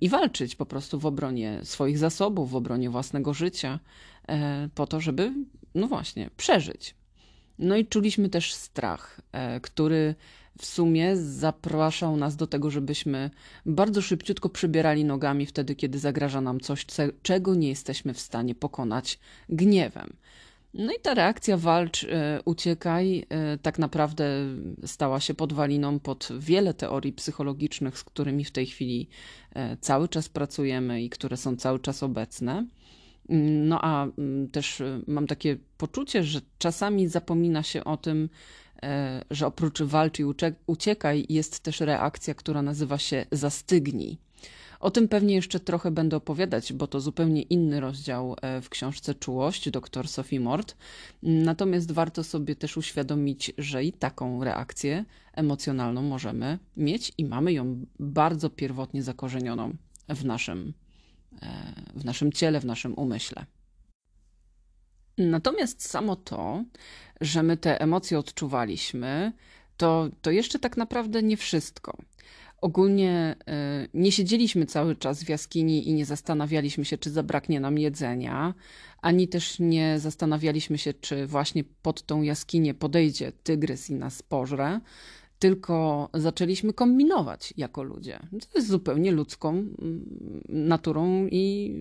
i 0.00 0.08
walczyć 0.08 0.56
po 0.56 0.66
prostu 0.66 0.98
w 0.98 1.06
obronie 1.06 1.60
swoich 1.62 1.98
zasobów, 1.98 2.50
w 2.50 2.56
obronie 2.56 2.90
własnego 2.90 3.34
życia, 3.34 3.78
po 4.74 4.86
to, 4.86 5.00
żeby, 5.00 5.32
no 5.74 5.88
właśnie, 5.88 6.30
przeżyć. 6.36 6.94
No 7.58 7.76
i 7.76 7.86
czuliśmy 7.86 8.28
też 8.28 8.54
strach, 8.54 9.20
który 9.62 10.14
w 10.60 10.66
sumie 10.66 11.16
zapraszał 11.16 12.16
nas 12.16 12.36
do 12.36 12.46
tego, 12.46 12.70
żebyśmy 12.70 13.30
bardzo 13.66 14.02
szybciutko 14.02 14.48
przybierali 14.48 15.04
nogami 15.04 15.46
wtedy, 15.46 15.74
kiedy 15.74 15.98
zagraża 15.98 16.40
nam 16.40 16.60
coś, 16.60 16.86
czego 17.22 17.54
nie 17.54 17.68
jesteśmy 17.68 18.14
w 18.14 18.20
stanie 18.20 18.54
pokonać 18.54 19.18
gniewem. 19.48 20.12
No 20.74 20.92
i 20.92 21.00
ta 21.02 21.14
reakcja 21.14 21.56
walcz, 21.56 22.04
e, 22.04 22.40
uciekaj, 22.44 23.26
e, 23.28 23.58
tak 23.58 23.78
naprawdę 23.78 24.24
stała 24.86 25.20
się 25.20 25.34
podwaliną 25.34 26.00
pod 26.00 26.28
wiele 26.38 26.74
teorii 26.74 27.12
psychologicznych, 27.12 27.98
z 27.98 28.04
którymi 28.04 28.44
w 28.44 28.50
tej 28.50 28.66
chwili 28.66 29.08
e, 29.54 29.76
cały 29.76 30.08
czas 30.08 30.28
pracujemy 30.28 31.02
i 31.02 31.10
które 31.10 31.36
są 31.36 31.56
cały 31.56 31.80
czas 31.80 32.02
obecne. 32.02 32.66
No 33.68 33.78
a 33.82 34.06
mm, 34.06 34.48
też 34.48 34.82
mam 35.06 35.26
takie 35.26 35.56
poczucie, 35.78 36.24
że 36.24 36.40
czasami 36.58 37.08
zapomina 37.08 37.62
się 37.62 37.84
o 37.84 37.96
tym, 37.96 38.28
że 39.30 39.46
oprócz 39.46 39.82
walcz 39.82 40.18
i 40.18 40.24
uciekaj 40.66 41.26
jest 41.28 41.60
też 41.60 41.80
reakcja, 41.80 42.34
która 42.34 42.62
nazywa 42.62 42.98
się 42.98 43.26
zastygnij. 43.32 44.18
O 44.80 44.90
tym 44.90 45.08
pewnie 45.08 45.34
jeszcze 45.34 45.60
trochę 45.60 45.90
będę 45.90 46.16
opowiadać, 46.16 46.72
bo 46.72 46.86
to 46.86 47.00
zupełnie 47.00 47.42
inny 47.42 47.80
rozdział 47.80 48.36
e, 48.42 48.60
w 48.60 48.68
książce 48.68 49.14
Czułość 49.14 49.70
dr 49.70 50.08
Sophie 50.08 50.40
Mort. 50.40 50.76
Natomiast 51.22 51.92
warto 51.92 52.24
sobie 52.24 52.56
też 52.56 52.76
uświadomić, 52.76 53.52
że 53.58 53.84
i 53.84 53.92
taką 53.92 54.44
reakcję 54.44 55.04
emocjonalną 55.32 56.02
możemy 56.02 56.58
mieć 56.76 57.12
i 57.18 57.24
mamy 57.24 57.52
ją 57.52 57.86
bardzo 57.98 58.50
pierwotnie 58.50 59.02
zakorzenioną 59.02 59.76
w 60.08 60.24
naszym, 60.24 60.72
e, 61.42 61.48
w 61.94 62.04
naszym 62.04 62.32
ciele, 62.32 62.60
w 62.60 62.64
naszym 62.64 62.94
umyśle. 62.94 63.46
Natomiast 65.20 65.88
samo 65.88 66.16
to, 66.16 66.64
że 67.20 67.42
my 67.42 67.56
te 67.56 67.80
emocje 67.80 68.18
odczuwaliśmy, 68.18 69.32
to, 69.76 70.08
to 70.22 70.30
jeszcze 70.30 70.58
tak 70.58 70.76
naprawdę 70.76 71.22
nie 71.22 71.36
wszystko. 71.36 71.96
Ogólnie 72.60 73.36
y, 73.84 73.88
nie 73.94 74.12
siedzieliśmy 74.12 74.66
cały 74.66 74.96
czas 74.96 75.24
w 75.24 75.28
jaskini 75.28 75.88
i 75.88 75.94
nie 75.94 76.06
zastanawialiśmy 76.06 76.84
się, 76.84 76.98
czy 76.98 77.10
zabraknie 77.10 77.60
nam 77.60 77.78
jedzenia, 77.78 78.54
ani 79.02 79.28
też 79.28 79.58
nie 79.58 79.98
zastanawialiśmy 79.98 80.78
się, 80.78 80.94
czy 80.94 81.26
właśnie 81.26 81.64
pod 81.82 82.02
tą 82.02 82.22
jaskinię 82.22 82.74
podejdzie 82.74 83.32
tygrys 83.32 83.90
i 83.90 83.94
nas 83.94 84.22
pożre, 84.22 84.80
tylko 85.38 86.08
zaczęliśmy 86.14 86.72
kombinować 86.72 87.54
jako 87.56 87.82
ludzie. 87.82 88.18
To 88.52 88.58
jest 88.58 88.68
zupełnie 88.68 89.12
ludzką 89.12 89.50
mm, 89.50 90.04
naturą 90.48 91.26
i 91.26 91.74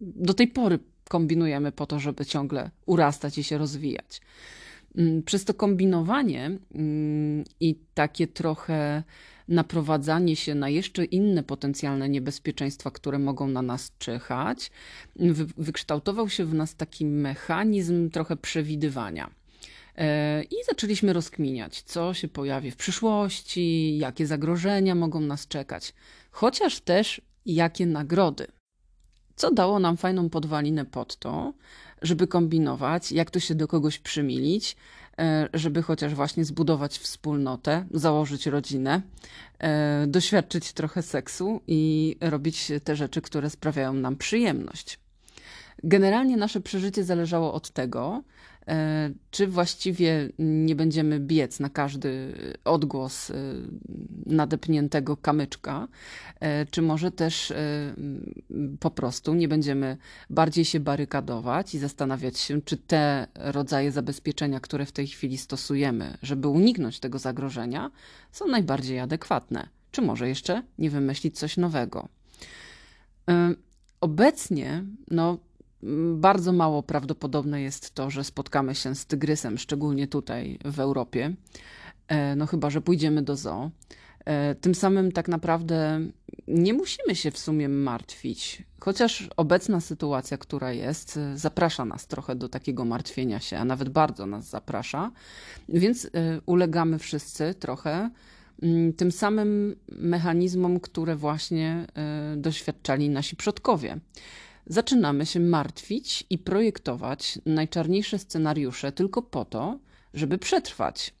do 0.00 0.34
tej 0.34 0.48
pory 0.48 0.78
kombinujemy 1.08 1.72
po 1.72 1.86
to, 1.86 1.98
żeby 1.98 2.26
ciągle 2.26 2.70
urastać 2.86 3.38
i 3.38 3.44
się 3.44 3.58
rozwijać. 3.58 4.20
Mm, 4.96 5.22
przez 5.22 5.44
to 5.44 5.54
kombinowanie 5.54 6.50
mm, 6.74 7.44
i 7.60 7.78
takie 7.94 8.26
trochę 8.26 9.02
naprowadzanie 9.48 10.36
się 10.36 10.54
na 10.54 10.68
jeszcze 10.68 11.04
inne 11.04 11.42
potencjalne 11.42 12.08
niebezpieczeństwa, 12.08 12.90
które 12.90 13.18
mogą 13.18 13.48
na 13.48 13.62
nas 13.62 13.92
czyhać, 13.98 14.70
wykształtował 15.58 16.28
się 16.28 16.44
w 16.44 16.54
nas 16.54 16.74
taki 16.74 17.06
mechanizm 17.06 18.10
trochę 18.10 18.36
przewidywania. 18.36 19.30
E, 19.96 20.42
I 20.42 20.54
zaczęliśmy 20.66 21.12
rozkminiać, 21.12 21.82
co 21.82 22.14
się 22.14 22.28
pojawi 22.28 22.70
w 22.70 22.76
przyszłości, 22.76 23.98
jakie 23.98 24.26
zagrożenia 24.26 24.94
mogą 24.94 25.20
nas 25.20 25.48
czekać, 25.48 25.94
chociaż 26.30 26.80
też 26.80 27.20
jakie 27.46 27.86
nagrody 27.86 28.46
co 29.38 29.50
dało 29.50 29.78
nam 29.78 29.96
fajną 29.96 30.30
podwalinę 30.30 30.84
pod 30.84 31.16
to, 31.16 31.52
żeby 32.02 32.26
kombinować, 32.26 33.12
jak 33.12 33.30
to 33.30 33.40
się 33.40 33.54
do 33.54 33.68
kogoś 33.68 33.98
przymilić, 33.98 34.76
e, 35.18 35.48
żeby 35.54 35.82
chociaż 35.82 36.14
właśnie 36.14 36.44
zbudować 36.44 36.98
wspólnotę, 36.98 37.86
założyć 37.90 38.46
rodzinę, 38.46 39.02
e, 39.58 40.06
doświadczyć 40.06 40.72
trochę 40.72 41.02
seksu 41.02 41.60
i 41.66 42.16
robić 42.20 42.72
te 42.84 42.96
rzeczy, 42.96 43.22
które 43.22 43.50
sprawiają 43.50 43.92
nam 43.92 44.16
przyjemność. 44.16 44.98
Generalnie 45.84 46.36
nasze 46.36 46.60
przeżycie 46.60 47.04
zależało 47.04 47.54
od 47.54 47.70
tego, 47.70 48.22
czy 49.30 49.46
właściwie 49.46 50.28
nie 50.38 50.76
będziemy 50.76 51.20
biec 51.20 51.60
na 51.60 51.68
każdy 51.68 52.34
odgłos 52.64 53.30
e, 53.30 53.34
nadepniętego 54.26 55.16
kamyczka, 55.16 55.88
e, 56.40 56.66
czy 56.66 56.82
może 56.82 57.10
też 57.10 57.52
po 58.80 58.90
prostu 58.90 59.34
nie 59.34 59.48
będziemy 59.48 59.96
bardziej 60.30 60.64
się 60.64 60.80
barykadować 60.80 61.74
i 61.74 61.78
zastanawiać 61.78 62.38
się, 62.38 62.62
czy 62.62 62.76
te 62.76 63.26
rodzaje 63.34 63.92
zabezpieczenia, 63.92 64.60
które 64.60 64.86
w 64.86 64.92
tej 64.92 65.06
chwili 65.06 65.38
stosujemy, 65.38 66.18
żeby 66.22 66.48
uniknąć 66.48 67.00
tego 67.00 67.18
zagrożenia, 67.18 67.90
są 68.32 68.46
najbardziej 68.46 69.00
adekwatne, 69.00 69.68
czy 69.90 70.02
może 70.02 70.28
jeszcze 70.28 70.62
nie 70.78 70.90
wymyślić 70.90 71.38
coś 71.38 71.56
nowego. 71.56 72.08
Obecnie, 74.00 74.84
no, 75.10 75.38
bardzo 76.14 76.52
mało 76.52 76.82
prawdopodobne 76.82 77.62
jest 77.62 77.94
to, 77.94 78.10
że 78.10 78.24
spotkamy 78.24 78.74
się 78.74 78.94
z 78.94 79.06
tygrysem, 79.06 79.58
szczególnie 79.58 80.08
tutaj 80.08 80.58
w 80.64 80.80
Europie. 80.80 81.34
E, 82.08 82.36
no 82.36 82.46
chyba, 82.46 82.70
że 82.70 82.80
pójdziemy 82.80 83.22
do 83.22 83.36
zoo. 83.36 83.70
E, 84.24 84.54
tym 84.54 84.74
samym 84.74 85.12
tak 85.12 85.28
naprawdę 85.28 86.00
nie 86.48 86.74
musimy 86.74 87.14
się 87.14 87.30
w 87.30 87.38
sumie 87.38 87.68
martwić, 87.68 88.62
chociaż 88.80 89.28
obecna 89.36 89.80
sytuacja, 89.80 90.38
która 90.38 90.72
jest, 90.72 91.16
e, 91.16 91.38
zaprasza 91.38 91.84
nas 91.84 92.06
trochę 92.06 92.36
do 92.36 92.48
takiego 92.48 92.84
martwienia 92.84 93.40
się, 93.40 93.58
a 93.58 93.64
nawet 93.64 93.88
bardzo 93.88 94.26
nas 94.26 94.48
zaprasza, 94.48 95.10
więc 95.68 96.10
ulegamy 96.46 96.98
wszyscy 96.98 97.54
trochę 97.54 98.10
mm, 98.62 98.92
tym 98.92 99.12
samym 99.12 99.76
mechanizmom, 99.92 100.80
które 100.80 101.16
właśnie 101.16 101.86
doświadczali 102.36 103.08
nasi 103.08 103.36
przodkowie. 103.36 104.00
Zaczynamy 104.68 105.26
się 105.26 105.40
martwić 105.40 106.24
i 106.30 106.38
projektować 106.38 107.38
najczarniejsze 107.46 108.18
scenariusze 108.18 108.92
tylko 108.92 109.22
po 109.22 109.44
to, 109.44 109.78
żeby 110.14 110.38
przetrwać. 110.38 111.14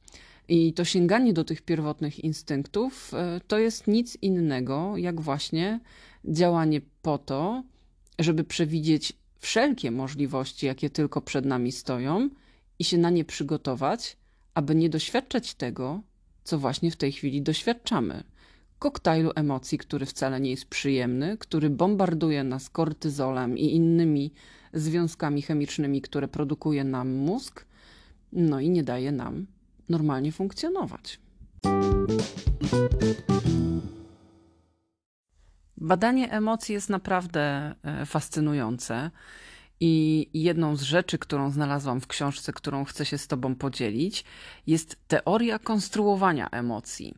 I 0.48 0.72
to 0.72 0.84
sięganie 0.84 1.32
do 1.32 1.44
tych 1.44 1.62
pierwotnych 1.62 2.24
instynktów 2.24 3.14
e, 3.14 3.40
to 3.48 3.58
jest 3.58 3.86
nic 3.86 4.18
innego, 4.22 4.96
jak 4.96 5.20
właśnie 5.20 5.80
działanie 6.24 6.80
po 7.02 7.18
to, 7.18 7.62
żeby 8.18 8.44
przewidzieć 8.44 9.12
wszelkie 9.38 9.90
możliwości, 9.90 10.66
jakie 10.66 10.90
tylko 10.90 11.20
przed 11.20 11.44
nami 11.44 11.72
stoją 11.72 12.30
i 12.78 12.84
się 12.84 12.98
na 12.98 13.10
nie 13.10 13.24
przygotować, 13.24 14.16
aby 14.54 14.74
nie 14.74 14.88
doświadczać 14.88 15.54
tego, 15.54 16.00
co 16.44 16.58
właśnie 16.58 16.90
w 16.90 16.96
tej 16.96 17.12
chwili 17.12 17.42
doświadczamy. 17.42 18.24
Koktajlu 18.78 19.30
emocji, 19.34 19.78
który 19.78 20.06
wcale 20.06 20.40
nie 20.40 20.50
jest 20.50 20.66
przyjemny, 20.66 21.36
który 21.38 21.70
bombarduje 21.70 22.44
nas 22.44 22.70
kortyzolem 22.70 23.58
i 23.58 23.74
innymi 23.74 24.32
związkami 24.72 25.42
chemicznymi, 25.42 26.02
które 26.02 26.28
produkuje 26.28 26.84
nam 26.84 27.08
mózg, 27.08 27.64
no 28.32 28.60
i 28.60 28.70
nie 28.70 28.82
daje 28.82 29.12
nam 29.12 29.46
normalnie 29.88 30.32
funkcjonować. 30.32 31.20
Badanie 35.76 36.30
emocji 36.30 36.72
jest 36.72 36.90
naprawdę 36.90 37.74
e, 37.82 38.06
fascynujące. 38.06 39.10
I 39.80 40.26
jedną 40.34 40.76
z 40.76 40.82
rzeczy, 40.82 41.18
którą 41.18 41.50
znalazłam 41.50 42.00
w 42.00 42.06
książce, 42.06 42.52
którą 42.52 42.84
chcę 42.84 43.06
się 43.06 43.18
z 43.18 43.26
Tobą 43.26 43.54
podzielić, 43.54 44.24
jest 44.66 44.96
teoria 45.08 45.58
konstruowania 45.58 46.48
emocji. 46.50 47.14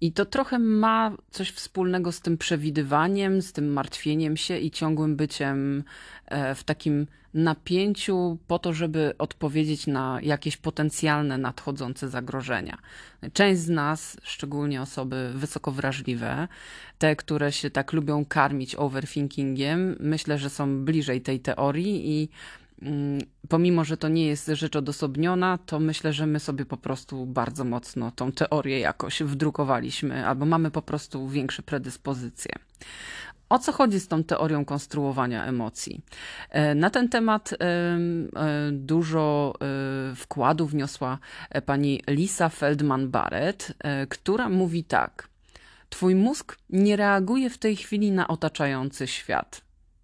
I 0.00 0.12
to 0.12 0.26
trochę 0.26 0.58
ma 0.58 1.16
coś 1.30 1.50
wspólnego 1.50 2.12
z 2.12 2.20
tym 2.20 2.38
przewidywaniem, 2.38 3.42
z 3.42 3.52
tym 3.52 3.72
martwieniem 3.72 4.36
się 4.36 4.58
i 4.58 4.70
ciągłym 4.70 5.16
byciem 5.16 5.84
w 6.54 6.64
takim 6.64 7.06
napięciu 7.34 8.38
po 8.46 8.58
to, 8.58 8.72
żeby 8.72 9.14
odpowiedzieć 9.18 9.86
na 9.86 10.18
jakieś 10.22 10.56
potencjalne 10.56 11.38
nadchodzące 11.38 12.08
zagrożenia. 12.08 12.78
Część 13.32 13.60
z 13.60 13.68
nas, 13.68 14.16
szczególnie 14.22 14.82
osoby 14.82 15.32
wysoko 15.34 15.72
wrażliwe, 15.72 16.48
te, 16.98 17.16
które 17.16 17.52
się 17.52 17.70
tak 17.70 17.92
lubią 17.92 18.24
karmić 18.24 18.74
overthinkingiem, 18.74 19.96
myślę, 20.00 20.38
że 20.38 20.50
są 20.50 20.84
bliżej 20.84 21.20
tej 21.20 21.40
teorii 21.40 22.10
i 22.10 22.28
mm, 22.82 23.20
pomimo, 23.48 23.84
że 23.84 23.96
to 23.96 24.08
nie 24.08 24.26
jest 24.26 24.46
rzecz 24.46 24.76
odosobniona, 24.76 25.58
to 25.66 25.80
myślę, 25.80 26.12
że 26.12 26.26
my 26.26 26.40
sobie 26.40 26.64
po 26.64 26.76
prostu 26.76 27.26
bardzo 27.26 27.64
mocno 27.64 28.10
tą 28.10 28.32
teorię 28.32 28.80
jakoś 28.80 29.22
wdrukowaliśmy, 29.22 30.26
albo 30.26 30.46
mamy 30.46 30.70
po 30.70 30.82
prostu 30.82 31.28
większe 31.28 31.62
predyspozycje. 31.62 32.52
O 33.50 33.58
co 33.58 33.72
chodzi 33.72 34.00
z 34.00 34.08
tą 34.08 34.24
teorią 34.24 34.64
konstruowania 34.64 35.44
emocji? 35.44 36.00
E, 36.50 36.74
na 36.74 36.90
ten 36.90 37.08
temat 37.08 37.52
e, 37.52 37.56
e, 37.56 37.98
dużo 38.72 39.54
wkładu 40.16 40.66
wniosła 40.66 41.18
pani 41.66 42.02
Lisa 42.08 42.48
Feldman-Barrett, 42.48 43.72
która 44.08 44.48
mówi 44.48 44.84
tak. 44.84 45.28
Twój 45.88 46.14
mózg 46.14 46.56
nie 46.70 46.96
reaguje 46.96 47.50
w 47.50 47.58
tej 47.58 47.76
chwili 47.76 48.12
na 48.12 48.28
otaczający 48.28 49.06
świat. 49.06 49.60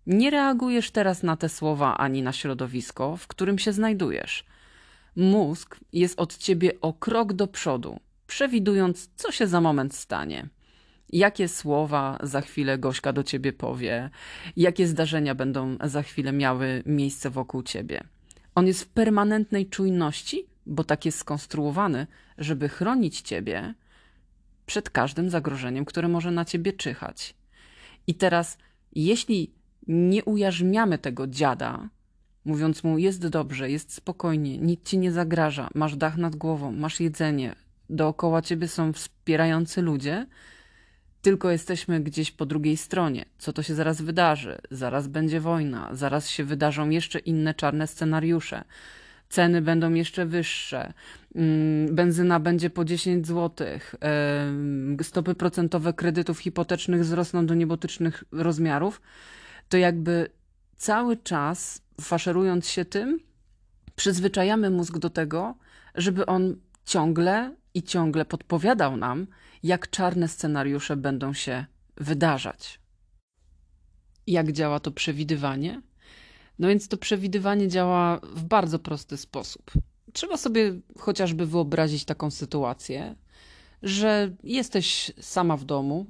Nie 0.07 0.31
reagujesz 0.31 0.91
teraz 0.91 1.23
na 1.23 1.37
te 1.37 1.49
słowa 1.49 1.97
ani 1.99 2.23
na 2.23 2.33
środowisko, 2.33 3.17
w 3.17 3.27
którym 3.27 3.59
się 3.59 3.73
znajdujesz. 3.73 4.45
Mózg 5.17 5.77
jest 5.93 6.21
od 6.21 6.37
ciebie 6.37 6.73
o 6.81 6.93
krok 6.93 7.33
do 7.33 7.47
przodu, 7.47 8.01
przewidując, 8.27 9.09
co 9.17 9.33
się 9.33 9.47
za 9.47 9.61
moment 9.61 9.95
stanie 9.95 10.49
jakie 11.13 11.49
słowa 11.49 12.19
za 12.23 12.41
chwilę 12.41 12.79
Gośka 12.79 13.13
do 13.13 13.23
ciebie 13.23 13.53
powie, 13.53 14.11
jakie 14.57 14.87
zdarzenia 14.87 15.35
będą 15.35 15.77
za 15.85 16.03
chwilę 16.03 16.33
miały 16.33 16.83
miejsce 16.87 17.31
wokół 17.31 17.63
ciebie. 17.63 18.05
On 18.55 18.67
jest 18.67 18.83
w 18.83 18.89
permanentnej 18.89 19.67
czujności, 19.67 20.47
bo 20.67 20.85
tak 20.85 21.05
jest 21.05 21.19
skonstruowany, 21.19 22.07
żeby 22.39 22.69
chronić 22.69 23.21
ciebie 23.21 23.75
przed 24.67 24.91
każdym 24.91 25.31
zagrożeniem, 25.31 25.85
które 25.85 26.09
może 26.09 26.31
na 26.31 26.45
ciebie 26.45 26.73
czyhać. 26.73 27.35
I 28.07 28.15
teraz, 28.15 28.59
jeśli 28.93 29.53
nie 29.89 30.25
ujarzmiamy 30.25 30.99
tego 30.99 31.27
dziada, 31.27 31.89
mówiąc 32.45 32.85
mu: 32.85 32.99
jest 32.99 33.27
dobrze, 33.29 33.71
jest 33.71 33.93
spokojnie, 33.93 34.59
nic 34.59 34.83
ci 34.85 34.99
nie 34.99 35.13
zagraża, 35.13 35.69
masz 35.75 35.97
dach 35.97 36.17
nad 36.17 36.37
głową, 36.37 36.73
masz 36.73 37.01
jedzenie, 37.01 37.55
dookoła 37.91 38.43
ciebie 38.43 38.69
są 38.69 38.93
wspierający 38.93 39.83
ludzie, 39.83 40.27
tylko 41.27 41.51
jesteśmy 41.51 42.01
gdzieś 42.01 42.31
po 42.31 42.47
drugiej 42.47 42.77
stronie. 42.77 43.25
Co 43.39 43.53
to 43.53 43.63
się 43.63 43.75
zaraz 43.75 44.03
wydarzy? 44.03 44.59
Zaraz 44.71 45.09
będzie 45.09 45.41
wojna, 45.41 45.89
zaraz 45.93 46.29
się 46.29 46.45
wydarzą 46.45 46.91
jeszcze 46.91 47.19
inne 47.19 47.55
czarne 47.55 47.87
scenariusze. 47.87 48.65
Ceny 49.29 49.63
będą 49.63 49.95
jeszcze 49.95 50.27
wyższe, 50.27 50.93
mm, 51.35 51.95
benzyna 51.95 52.41
będzie 52.41 52.71
po 52.71 52.85
10 52.85 53.27
zł, 53.27 53.67
stopy 55.03 55.35
procentowe 55.35 55.93
kredytów 55.93 56.39
hipotecznych 56.39 57.01
wzrosną 57.01 57.47
do 57.47 57.55
niebotycznych 57.55 58.25
rozmiarów. 58.33 59.03
To 59.69 59.77
jakby 59.77 60.31
cały 60.77 61.17
czas, 61.17 61.83
faszerując 62.01 62.69
się 62.69 62.85
tym, 62.85 63.21
przyzwyczajamy 63.97 64.71
mózg 64.71 64.99
do 64.99 65.11
tego, 65.11 65.55
żeby 65.95 66.27
on 66.27 66.57
ciągle 66.85 67.55
i 67.75 67.83
ciągle 67.83 68.25
podpowiadał 68.25 68.97
nam, 68.97 69.27
jak 69.67 69.91
czarne 69.91 70.29
scenariusze 70.29 70.97
będą 70.97 71.33
się 71.33 71.67
wydarzać. 71.97 72.81
Jak 74.27 74.53
działa 74.53 74.81
to 74.81 74.91
przewidywanie? 74.91 75.83
No 76.59 76.69
więc 76.69 76.89
to 76.89 76.97
przewidywanie 76.97 77.69
działa 77.69 78.21
w 78.23 78.45
bardzo 78.45 78.79
prosty 78.79 79.17
sposób. 79.17 79.71
Trzeba 80.13 80.37
sobie 80.37 80.81
chociażby 80.99 81.47
wyobrazić 81.47 82.05
taką 82.05 82.31
sytuację, 82.31 83.17
że 83.83 84.37
jesteś 84.43 85.13
sama 85.21 85.57
w 85.57 85.65
domu, 85.65 86.07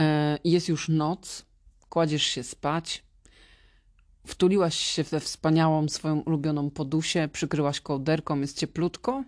e, 0.00 0.38
jest 0.44 0.68
już 0.68 0.88
noc, 0.88 1.44
kładziesz 1.88 2.22
się 2.22 2.42
spać, 2.42 3.04
wtuliłaś 4.26 4.76
się 4.76 5.02
we 5.02 5.20
wspaniałą 5.20 5.88
swoją 5.88 6.20
ulubioną 6.20 6.70
podusię, 6.70 7.28
przykryłaś 7.32 7.80
kołderką, 7.80 8.40
jest 8.40 8.58
cieplutko, 8.58 9.24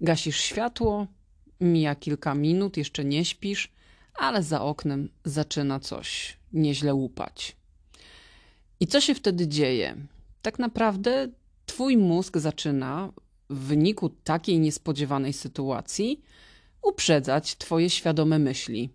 gasisz 0.00 0.36
światło, 0.40 1.06
Mija 1.60 1.94
kilka 1.94 2.34
minut, 2.34 2.76
jeszcze 2.76 3.04
nie 3.04 3.24
śpisz, 3.24 3.72
ale 4.14 4.42
za 4.42 4.62
oknem 4.62 5.08
zaczyna 5.24 5.80
coś 5.80 6.36
nieźle 6.52 6.94
łupać. 6.94 7.56
I 8.80 8.86
co 8.86 9.00
się 9.00 9.14
wtedy 9.14 9.48
dzieje? 9.48 9.96
Tak 10.42 10.58
naprawdę 10.58 11.28
twój 11.66 11.96
mózg 11.96 12.36
zaczyna 12.36 13.12
w 13.50 13.58
wyniku 13.58 14.08
takiej 14.08 14.58
niespodziewanej 14.58 15.32
sytuacji 15.32 16.22
uprzedzać 16.82 17.56
twoje 17.56 17.90
świadome 17.90 18.38
myśli. 18.38 18.90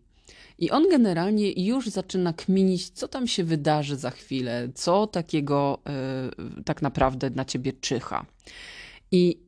I 0.60 0.72
on 0.72 0.90
generalnie 0.90 1.52
już 1.52 1.88
zaczyna 1.88 2.34
kminić, 2.34 2.90
co 2.90 3.08
tam 3.08 3.28
się 3.28 3.44
wydarzy 3.44 3.96
za 3.96 4.10
chwilę, 4.12 4.70
co 4.76 5.08
takiego 5.08 5.80
yy, 6.58 6.64
tak 6.64 6.82
naprawdę 6.82 7.30
na 7.30 7.46
ciebie 7.46 7.74
czyha. 7.74 8.26
I 9.12 9.43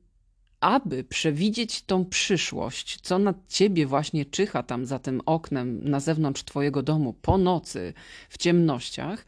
aby 0.65 1.03
przewidzieć 1.03 1.81
tą 1.81 2.05
przyszłość, 2.05 3.01
co 3.01 3.19
na 3.19 3.33
ciebie 3.47 3.87
właśnie 3.87 4.25
czyha 4.25 4.63
tam 4.63 4.85
za 4.85 4.99
tym 4.99 5.21
oknem 5.25 5.89
na 5.89 5.99
zewnątrz 5.99 6.43
twojego 6.43 6.83
domu 6.83 7.13
po 7.13 7.37
nocy 7.37 7.93
w 8.29 8.37
ciemnościach, 8.37 9.25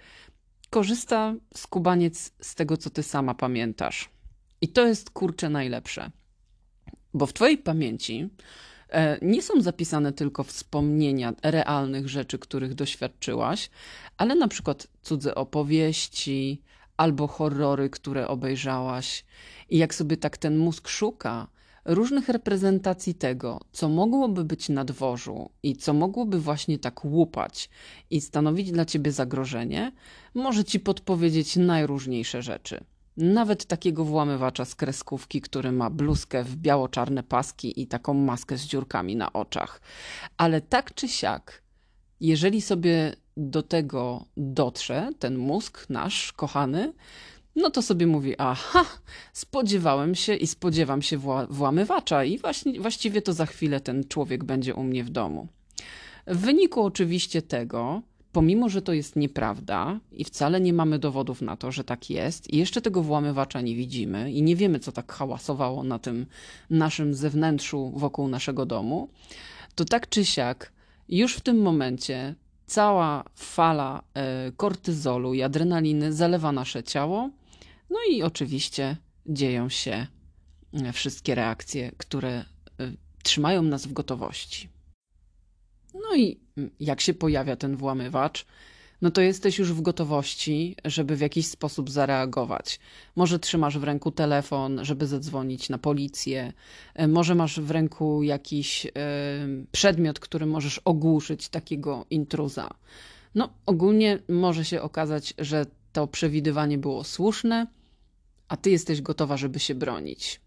korzysta 0.70 1.36
skubaniec 1.56 2.32
z 2.42 2.56
tego, 2.56 2.78
co 2.78 2.90
ty 2.90 3.04
sama 3.04 3.34
pamiętasz. 3.34 4.10
I 4.62 4.68
to 4.68 4.88
jest 4.88 5.10
kurczę 5.10 5.50
najlepsze. 5.50 6.12
Bo 7.14 7.26
w 7.26 7.34
twojej 7.34 7.58
pamięci 7.58 8.30
e, 8.90 9.18
nie 9.22 9.42
są 9.42 9.62
zapisane 9.62 10.14
tylko 10.14 10.44
wspomnienia 10.44 11.34
realnych 11.44 12.10
rzeczy, 12.10 12.40
których 12.40 12.74
doświadczyłaś, 12.74 13.70
ale 14.18 14.36
na 14.36 14.48
przykład 14.48 14.88
cudze 15.02 15.36
opowieści 15.36 16.62
albo 16.98 17.28
horrory, 17.28 17.90
które 17.90 18.28
obejrzałaś 18.28 19.26
i 19.70 19.78
jak 19.78 19.96
sobie 19.96 20.18
tak 20.18 20.38
ten 20.38 20.58
mózg 20.58 20.88
szuka 20.88 21.48
różnych 21.88 22.30
reprezentacji 22.30 23.16
tego, 23.16 23.60
co 23.72 23.90
mogłoby 23.90 24.44
być 24.44 24.70
na 24.70 24.86
dworzu 24.86 25.50
i 25.64 25.76
co 25.76 25.94
mogłoby 25.94 26.40
właśnie 26.40 26.80
tak 26.80 27.06
łupać 27.06 27.70
i 28.10 28.22
stanowić 28.22 28.72
dla 28.72 28.86
ciebie 28.86 29.12
zagrożenie, 29.12 29.92
może 30.34 30.64
ci 30.64 30.80
podpowiedzieć 30.80 31.56
najróżniejsze 31.56 32.42
rzeczy. 32.42 32.84
Nawet 33.18 33.66
takiego 33.66 34.06
włamywacza 34.06 34.66
z 34.66 34.76
kreskówki, 34.76 35.42
który 35.42 35.72
ma 35.72 35.90
bluzkę 35.90 36.44
w 36.44 36.56
biało-czarne 36.56 37.24
paski 37.24 37.82
i 37.82 37.88
taką 37.88 38.14
maskę 38.14 38.58
z 38.58 38.66
dziurkami 38.66 39.16
na 39.16 39.34
oczach. 39.34 39.82
Ale 40.38 40.62
tak 40.62 40.94
czy 40.94 41.08
siak, 41.08 41.62
jeżeli 42.20 42.62
sobie 42.62 43.16
do 43.38 43.64
tego 43.64 44.26
dotrze, 44.38 45.10
ten 45.20 45.38
mózg 45.38 45.90
nasz 45.90 46.34
kochany, 46.34 46.94
no 47.56 47.70
to 47.70 47.82
sobie 47.82 48.08
mówi, 48.08 48.36
aha, 48.38 48.86
spodziewałem 49.34 50.16
się 50.16 50.36
i 50.36 50.48
spodziewam 50.48 51.02
się 51.02 51.18
wła 51.18 51.48
włamywacza 51.50 52.24
i 52.24 52.38
właśnie, 52.38 52.80
właściwie 52.80 53.22
to 53.22 53.34
za 53.34 53.46
chwilę 53.46 53.80
ten 53.80 54.04
człowiek 54.04 54.44
będzie 54.44 54.76
u 54.76 54.84
mnie 54.84 55.04
w 55.04 55.10
domu. 55.10 55.48
W 56.28 56.38
wyniku 56.38 56.84
oczywiście 56.84 57.42
tego, 57.42 58.02
pomimo 58.32 58.70
że 58.70 58.82
to 58.82 58.94
jest 58.94 59.16
nieprawda 59.16 60.00
i 60.12 60.24
wcale 60.24 60.62
nie 60.62 60.74
mamy 60.74 61.00
dowodów 61.00 61.42
na 61.42 61.58
to, 61.58 61.72
że 61.72 61.84
tak 61.84 62.10
jest, 62.10 62.54
i 62.54 62.58
jeszcze 62.58 62.82
tego 62.82 63.02
włamywacza 63.02 63.62
nie 63.62 63.76
widzimy 63.76 64.32
i 64.32 64.42
nie 64.42 64.56
wiemy, 64.56 64.80
co 64.80 64.92
tak 64.92 65.14
hałasowało 65.14 65.84
na 65.84 66.00
tym 66.00 66.26
naszym 66.70 67.14
zewnętrzu 67.14 67.92
wokół 67.96 68.28
naszego 68.28 68.66
domu, 68.66 69.10
to 69.76 69.86
tak 69.86 70.10
czy 70.10 70.26
siak, 70.26 70.72
już 71.10 71.36
w 71.36 71.42
tym 71.42 71.62
momencie 71.62 72.36
cała 72.68 73.24
fala 73.36 74.04
e, 74.14 74.52
kortyzolu 74.52 75.34
i 75.34 75.44
adrenaliny 75.44 76.14
zalewa 76.14 76.52
nasze 76.52 76.84
ciało 76.84 77.30
no 77.90 77.98
i 78.10 78.24
oczywiście 78.24 78.98
dzieją 79.26 79.70
się 79.70 80.08
e, 80.74 80.94
wszystkie 80.94 81.36
reakcje, 81.36 81.92
które 81.98 82.30
e, 82.30 82.46
trzymają 83.24 83.64
nas 83.64 83.88
w 83.88 83.94
gotowości. 83.94 84.70
No 85.94 86.16
i 86.16 86.40
mm, 86.58 86.70
jak 86.80 87.02
się 87.02 87.14
pojawia 87.14 87.56
ten 87.56 87.78
włamywacz, 87.78 88.46
no 89.02 89.12
to 89.12 89.22
jesteś 89.22 89.60
już 89.60 89.74
w 89.74 89.82
gotowości, 89.82 90.76
żeby 90.86 91.16
w 91.16 91.22
jakiś 91.22 91.48
sposób 91.48 91.90
zareagować. 91.90 92.80
Może 93.16 93.40
trzymasz 93.40 93.78
w 93.78 93.84
ręku 93.84 94.12
telefon, 94.12 94.86
żeby 94.86 95.08
zadzwonić 95.08 95.70
na 95.70 95.78
policję, 95.78 96.54
e, 96.94 97.08
może 97.08 97.36
masz 97.36 97.60
w 97.60 97.72
ręku 97.72 98.24
jakiś 98.24 98.88
przedmiot, 99.72 100.20
który 100.20 100.46
możesz 100.46 100.80
ogłuszyć 100.80 101.50
takiego 101.50 102.06
intruza. 102.10 102.70
No, 103.36 103.50
ogólnie 103.66 104.20
może 104.30 104.66
się 104.66 104.82
okazać, 104.82 105.34
że 105.38 105.66
to 105.94 106.08
przewidywanie 106.08 106.78
było 106.78 107.04
słuszne, 107.04 107.68
a 108.48 108.58
ty 108.58 108.70
jesteś 108.70 109.02
gotowa, 109.02 109.38
żeby 109.38 109.60
się 109.60 109.76
bronić. 109.76 110.42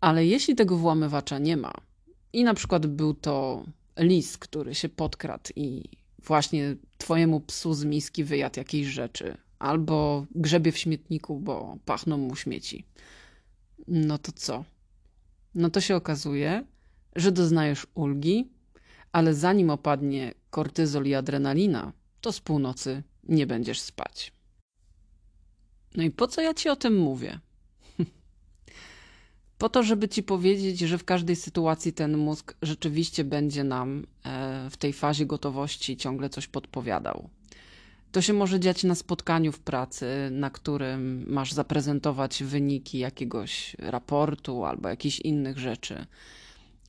Ale 0.00 0.26
jeśli 0.26 0.54
tego 0.54 0.76
włamywacza 0.76 1.38
nie 1.38 1.56
ma 1.56 1.72
i 2.32 2.44
na 2.44 2.54
przykład 2.54 2.86
był 2.86 3.14
to 3.14 3.64
lis, 3.98 4.38
który 4.38 4.74
się 4.74 4.88
podkradł 4.88 5.50
i 5.56 5.84
właśnie 6.24 6.76
twojemu 6.98 7.40
psu 7.40 7.74
z 7.74 7.84
miski 7.84 8.24
wyjadł 8.24 8.60
jakieś 8.60 8.86
rzeczy, 8.86 9.36
albo 9.58 10.26
grzebie 10.34 10.72
w 10.72 10.78
śmietniku, 10.78 11.40
bo 11.40 11.76
pachną 11.84 12.18
mu 12.18 12.36
śmieci, 12.36 12.84
no 13.88 14.18
to 14.18 14.32
co? 14.32 14.64
No 15.54 15.70
to 15.70 15.80
się 15.80 15.96
okazuje, 15.96 16.64
że 17.16 17.32
doznajesz 17.32 17.86
ulgi, 17.94 18.50
ale 19.12 19.34
zanim 19.34 19.70
opadnie 19.70 20.34
kortyzol 20.50 21.06
i 21.06 21.14
adrenalina, 21.14 21.92
to 22.20 22.32
z 22.32 22.40
północy 22.40 23.02
nie 23.24 23.46
będziesz 23.46 23.80
spać. 23.80 24.32
No 25.96 26.02
i 26.02 26.10
po 26.10 26.28
co 26.28 26.40
ja 26.40 26.54
ci 26.54 26.68
o 26.68 26.76
tym 26.76 26.98
mówię? 26.98 27.40
Po 29.62 29.68
to, 29.68 29.82
żeby 29.82 30.08
ci 30.08 30.22
powiedzieć, 30.22 30.78
że 30.78 30.98
w 30.98 31.04
każdej 31.04 31.36
sytuacji 31.36 31.92
ten 31.92 32.16
mózg 32.16 32.54
rzeczywiście 32.62 33.24
będzie 33.24 33.64
nam 33.64 34.06
e, 34.24 34.70
w 34.70 34.76
tej 34.76 34.92
fazie 34.92 35.26
gotowości 35.26 35.96
ciągle 35.96 36.28
coś 36.28 36.46
podpowiadał. 36.46 37.28
To 38.12 38.22
się 38.22 38.32
może 38.32 38.60
dziać 38.60 38.84
na 38.84 38.94
spotkaniu 38.94 39.52
w 39.52 39.60
pracy, 39.60 40.06
na 40.30 40.50
którym 40.50 41.24
masz 41.28 41.52
zaprezentować 41.52 42.42
wyniki 42.42 42.98
jakiegoś 42.98 43.76
raportu 43.78 44.64
albo 44.64 44.88
jakichś 44.88 45.20
innych 45.20 45.58
rzeczy 45.58 46.06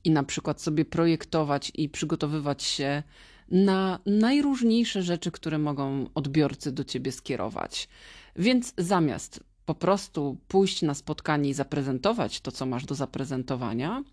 i 0.04 0.10
na 0.10 0.22
przykład 0.22 0.60
sobie 0.60 0.84
projektować 0.84 1.72
i 1.74 1.88
przygotowywać 1.88 2.62
się 2.62 3.02
na 3.50 3.98
najróżniejsze 4.06 5.02
rzeczy, 5.02 5.30
które 5.30 5.58
mogą 5.58 6.06
odbiorcy 6.14 6.72
do 6.72 6.84
ciebie 6.84 7.12
skierować. 7.12 7.88
Więc 8.36 8.74
zamiast 8.78 9.40
po 9.66 9.74
prostu 9.74 10.36
pójść 10.48 10.82
na 10.82 10.94
spotkanie 10.94 11.50
i 11.50 11.54
zaprezentować 11.54 12.40
to, 12.40 12.52
co 12.52 12.66
masz 12.66 12.84
do 12.84 12.94
zaprezentowania, 12.94 14.04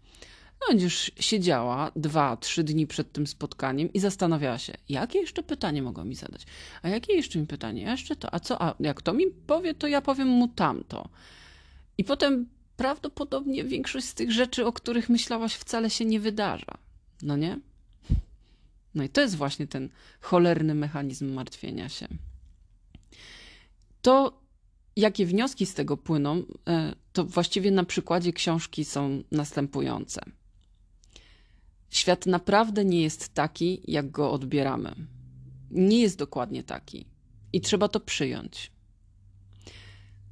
będziesz 0.70 1.12
siedziała 1.20 1.92
dwa, 1.96 2.38
trzy 2.38 2.64
dni 2.64 2.88
przed 2.88 3.12
tym 3.12 3.28
spotkaniem 3.28 3.94
i 3.94 4.00
zastanawiała 4.00 4.58
się, 4.58 4.74
jakie 4.90 5.20
jeszcze 5.20 5.44
pytanie 5.44 5.82
mogą 5.82 6.06
mi 6.06 6.16
zadać, 6.16 6.46
a 6.82 6.90
jakie 6.90 7.14
jeszcze 7.14 7.40
mi 7.40 7.48
pytanie, 7.48 7.88
a 7.88 7.92
jeszcze 7.92 8.16
to, 8.16 8.34
a 8.34 8.40
co, 8.40 8.62
a 8.62 8.76
jak 8.80 9.02
to 9.02 9.14
mi 9.14 9.28
powie, 9.48 9.74
to 9.74 9.88
ja 9.88 10.02
powiem 10.02 10.28
mu 10.28 10.48
tamto. 10.48 11.10
I 11.98 12.04
potem 12.04 12.50
prawdopodobnie 12.78 13.64
większość 13.64 14.08
z 14.08 14.14
tych 14.14 14.32
rzeczy, 14.32 14.66
o 14.66 14.74
których 14.74 15.10
myślałaś, 15.10 15.54
wcale 15.54 15.90
się 15.90 16.06
nie 16.06 16.20
wydarza. 16.20 16.78
No 17.22 17.38
nie? 17.38 17.60
No 18.96 19.04
i 19.04 19.10
to 19.10 19.22
jest 19.22 19.36
właśnie 19.36 19.68
ten 19.68 19.90
cholerny 20.22 20.76
mechanizm 20.76 21.34
martwienia 21.34 21.90
się. 21.90 22.08
To, 24.02 24.42
jakie 24.96 25.26
wnioski 25.26 25.66
z 25.66 25.74
tego 25.74 25.98
płyną, 25.98 26.44
e, 26.68 26.96
to 27.14 27.26
właściwie 27.26 27.72
na 27.72 27.84
przykładzie 27.84 28.34
książki 28.34 28.86
są 28.86 29.24
następujące. 29.32 30.22
Świat 31.90 32.26
naprawdę 32.26 32.86
nie 32.86 33.02
jest 33.02 33.34
taki, 33.34 33.82
jak 33.88 34.12
go 34.12 34.32
odbieramy. 34.32 34.96
Nie 35.72 36.02
jest 36.02 36.18
dokładnie 36.18 36.64
taki 36.64 37.06
i 37.54 37.62
trzeba 37.62 37.88
to 37.88 38.00
przyjąć. 38.00 38.72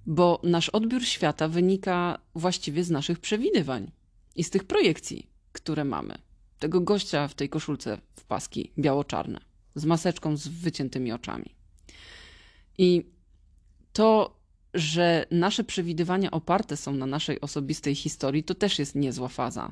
Bo 0.06 0.42
nasz 0.44 0.70
odbiór 0.70 1.06
świata 1.06 1.48
wynika 1.48 2.20
właściwie 2.36 2.84
z 2.84 2.90
naszych 2.90 3.20
przewidywań 3.20 3.92
i 4.36 4.44
z 4.44 4.50
tych 4.50 4.64
projekcji, 4.64 5.30
które 5.52 5.86
mamy. 5.86 6.18
Tego 6.60 6.82
gościa 6.82 7.28
w 7.28 7.34
tej 7.34 7.50
koszulce 7.50 7.98
w 8.16 8.26
paski 8.26 8.72
biało-czarne, 8.80 9.40
z 9.76 9.86
maseczką 9.86 10.38
z 10.38 10.48
wyciętymi 10.48 11.12
oczami. 11.12 11.56
I 12.78 13.12
to, 13.94 14.39
że 14.80 15.26
nasze 15.32 15.64
przewidywania 15.64 16.32
oparte 16.32 16.78
są 16.78 16.94
na 16.94 17.06
naszej 17.06 17.42
osobistej 17.42 17.96
historii, 17.96 18.44
to 18.44 18.56
też 18.56 18.80
jest 18.80 18.96
niezła 18.96 19.28
faza. 19.28 19.72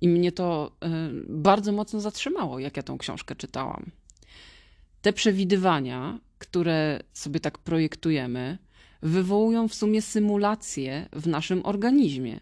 I 0.00 0.08
mnie 0.08 0.32
to 0.32 0.72
y, 0.84 0.88
bardzo 1.28 1.72
mocno 1.72 2.00
zatrzymało, 2.00 2.58
jak 2.58 2.76
ja 2.76 2.82
tą 2.82 2.98
książkę 2.98 3.36
czytałam. 3.36 3.90
Te 5.02 5.12
przewidywania, 5.12 6.18
które 6.38 7.00
sobie 7.12 7.40
tak 7.40 7.58
projektujemy, 7.58 8.58
wywołują 9.02 9.68
w 9.68 9.74
sumie 9.74 10.02
symulacje 10.02 11.08
w 11.12 11.26
naszym 11.26 11.66
organizmie. 11.66 12.40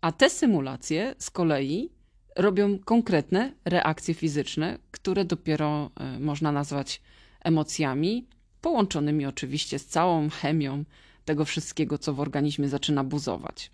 A 0.00 0.12
te 0.12 0.30
symulacje 0.30 1.14
z 1.18 1.30
kolei 1.30 1.90
robią 2.36 2.78
konkretne 2.78 3.52
reakcje 3.64 4.14
fizyczne, 4.14 4.78
które 4.90 5.24
dopiero 5.24 5.90
y, 6.16 6.20
można 6.20 6.52
nazwać 6.52 7.02
emocjami, 7.40 8.26
połączonymi 8.60 9.26
oczywiście 9.26 9.78
z 9.78 9.86
całą 9.86 10.30
chemią 10.30 10.84
tego 11.24 11.44
wszystkiego, 11.44 11.98
co 11.98 12.14
w 12.14 12.20
organizmie 12.20 12.68
zaczyna 12.68 13.04
buzować. 13.04 13.70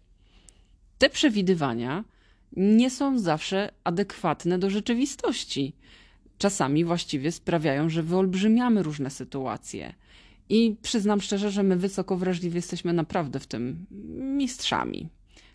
Te 0.98 1.10
przewidywania 1.10 2.04
nie 2.56 2.90
są 2.90 3.18
zawsze 3.18 3.72
adekwatne 3.84 4.58
do 4.58 4.70
rzeczywistości. 4.70 5.72
Czasami 6.38 6.84
właściwie 6.84 7.32
sprawiają, 7.32 7.88
że 7.88 8.02
wyolbrzymiamy 8.02 8.82
różne 8.82 9.10
sytuacje. 9.10 9.94
I 10.48 10.76
przyznam 10.82 11.20
szczerze, 11.20 11.50
że 11.50 11.62
my 11.62 11.76
wysoko 11.76 12.16
wrażliwi 12.16 12.56
jesteśmy 12.56 12.92
naprawdę 12.92 13.40
w 13.40 13.46
tym 13.46 13.86
mistrzami. 14.36 15.08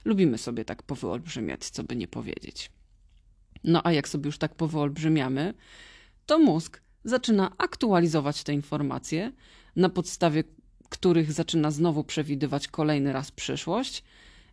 Lubimy 0.06 0.38
sobie 0.38 0.66
tak 0.66 0.84
powyolbrzymiać, 0.84 1.70
co 1.70 1.84
by 1.84 1.96
nie 1.96 2.08
powiedzieć. 2.08 2.72
No 3.64 3.82
a 3.84 3.92
jak 3.92 4.08
sobie 4.08 4.26
już 4.26 4.38
tak 4.38 4.56
powyolbrzymiamy, 4.56 5.54
to 6.26 6.40
mózg 6.40 6.82
zaczyna 7.04 7.52
aktualizować 7.58 8.44
te 8.44 8.54
informacje, 8.54 9.32
na 9.76 9.90
podstawie 9.90 10.44
których 10.90 11.34
zaczyna 11.34 11.72
znowu 11.72 12.04
przewidywać 12.04 12.68
kolejny 12.68 13.14
raz 13.14 13.32
przyszłość, 13.32 14.04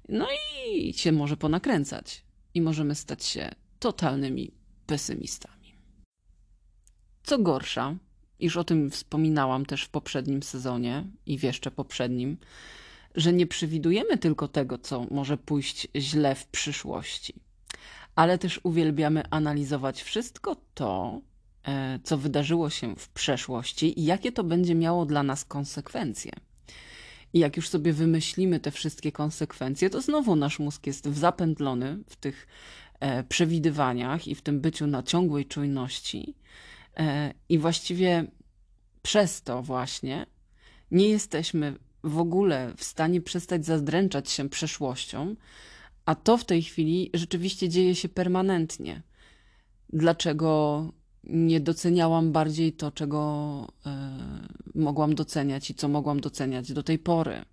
no 0.09 0.27
i 0.67 0.93
się 0.93 1.13
może 1.13 1.37
ponakręcać. 1.37 2.23
I 2.55 2.61
możemy 2.61 2.95
stać 2.95 3.25
się 3.25 3.51
totalnymi 3.79 4.51
pesymistami. 4.87 5.75
Co 7.23 7.39
gorsza, 7.39 7.97
iż 8.39 8.57
o 8.57 8.65
tym 8.65 8.91
wspominałam 8.91 9.67
też 9.67 9.85
w 9.85 9.89
poprzednim 9.89 10.43
sezonie 10.43 11.05
i 11.27 11.39
w 11.39 11.43
jeszcze 11.43 11.71
poprzednim, 11.71 12.37
że 13.15 13.33
nie 13.33 13.47
przewidujemy 13.47 14.19
tylko 14.19 14.49
tego, 14.49 14.79
co 14.79 15.07
może 15.11 15.37
pójść 15.37 15.89
źle 15.97 16.35
w 16.35 16.47
przyszłości, 16.47 17.35
ale 18.15 18.39
też 18.39 18.61
uwielbiamy 18.63 19.23
analizować 19.31 20.03
wszystko 20.03 20.57
to, 20.75 21.21
co 22.05 22.19
wydarzyło 22.19 22.71
się 22.71 22.97
w 22.97 23.09
przeszłości 23.09 24.01
i 24.01 24.05
jakie 24.05 24.33
to 24.33 24.45
będzie 24.45 24.75
miało 24.75 25.07
dla 25.07 25.23
nas 25.23 25.45
konsekwencje. 25.45 26.33
I 27.33 27.39
jak 27.39 27.57
już 27.57 27.69
sobie 27.69 27.93
wymyślimy 27.93 28.61
te 28.61 28.71
wszystkie 28.71 29.13
konsekwencje, 29.13 29.91
to 29.91 30.01
znowu 30.01 30.37
nasz 30.37 30.59
mózg 30.59 30.87
jest 30.87 31.07
zapętlony 31.07 31.99
w 32.09 32.17
tych 32.17 32.47
e, 33.01 33.25
przewidywaniach 33.25 34.29
i 34.29 34.35
w 34.35 34.43
tym 34.43 34.61
byciu 34.61 34.87
na 34.87 35.03
ciągłej 35.03 35.47
czujności. 35.47 36.35
E, 36.97 37.35
I 37.49 37.59
właściwie 37.59 38.27
przez 39.03 39.43
to 39.43 39.63
właśnie 39.63 40.27
nie 40.91 41.09
jesteśmy 41.09 41.77
w 42.05 42.19
ogóle 42.19 42.75
w 42.77 42.85
stanie 42.85 43.21
przestać 43.21 43.67
zadręczać 43.67 44.31
się 44.31 44.49
przeszłością, 44.49 45.37
a 46.05 46.15
to 46.15 46.37
w 46.37 46.45
tej 46.45 46.63
chwili 46.63 47.11
rzeczywiście 47.15 47.69
dzieje 47.69 47.95
się 47.95 48.09
permanentnie. 48.09 49.03
Dlaczego 49.93 50.93
nie 51.25 51.61
doceniałam 51.61 52.33
bardziej 52.33 52.73
to, 52.73 52.91
czego 52.91 53.69
y, 53.87 54.79
mogłam 54.79 55.15
doceniać 55.15 55.71
i 55.71 55.75
co 55.75 55.89
mogłam 55.89 56.21
doceniać 56.21 56.73
do 56.73 56.83
tej 56.83 56.99
pory? 56.99 57.45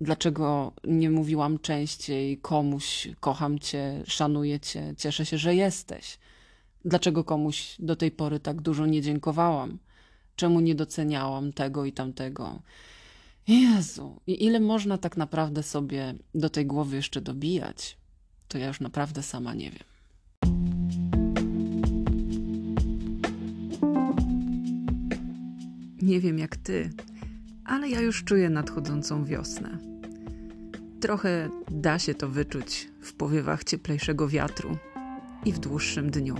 Dlaczego 0.00 0.72
nie 0.84 1.10
mówiłam 1.10 1.58
częściej 1.58 2.38
komuś: 2.38 3.08
Kocham 3.20 3.58
cię, 3.58 4.02
szanuję 4.06 4.60
cię, 4.60 4.94
cieszę 4.98 5.26
się, 5.26 5.38
że 5.38 5.54
jesteś? 5.54 6.18
Dlaczego 6.84 7.24
komuś 7.24 7.76
do 7.78 7.96
tej 7.96 8.10
pory 8.10 8.40
tak 8.40 8.60
dużo 8.60 8.86
nie 8.86 9.02
dziękowałam? 9.02 9.78
Czemu 10.36 10.60
nie 10.60 10.74
doceniałam 10.74 11.52
tego 11.52 11.84
i 11.84 11.92
tamtego? 11.92 12.62
Jezu, 13.48 14.20
i 14.26 14.44
ile 14.44 14.60
można 14.60 14.98
tak 14.98 15.16
naprawdę 15.16 15.62
sobie 15.62 16.14
do 16.34 16.50
tej 16.50 16.66
głowy 16.66 16.96
jeszcze 16.96 17.20
dobijać, 17.20 17.96
to 18.48 18.58
ja 18.58 18.66
już 18.66 18.80
naprawdę 18.80 19.22
sama 19.22 19.54
nie 19.54 19.70
wiem. 19.70 19.97
Nie 26.08 26.20
wiem 26.20 26.38
jak 26.38 26.56
ty, 26.56 26.90
ale 27.64 27.88
ja 27.88 28.00
już 28.00 28.24
czuję 28.24 28.50
nadchodzącą 28.50 29.24
wiosnę. 29.24 29.78
Trochę 31.00 31.48
da 31.70 31.98
się 31.98 32.14
to 32.14 32.28
wyczuć 32.28 32.90
w 33.00 33.12
powiewach 33.14 33.64
cieplejszego 33.64 34.28
wiatru 34.28 34.76
i 35.44 35.52
w 35.52 35.58
dłuższym 35.58 36.10
dniu. 36.10 36.34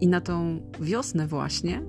I 0.00 0.08
na 0.08 0.20
tą 0.20 0.60
wiosnę 0.80 1.26
właśnie 1.26 1.82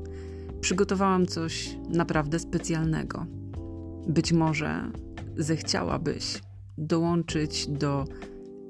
przygotowałam 0.61 1.27
coś 1.27 1.75
naprawdę 1.89 2.39
specjalnego– 2.39 3.25
być 4.07 4.33
może 4.33 4.91
zechciałabyś 5.37 6.41
dołączyć 6.77 7.67
do 7.67 8.05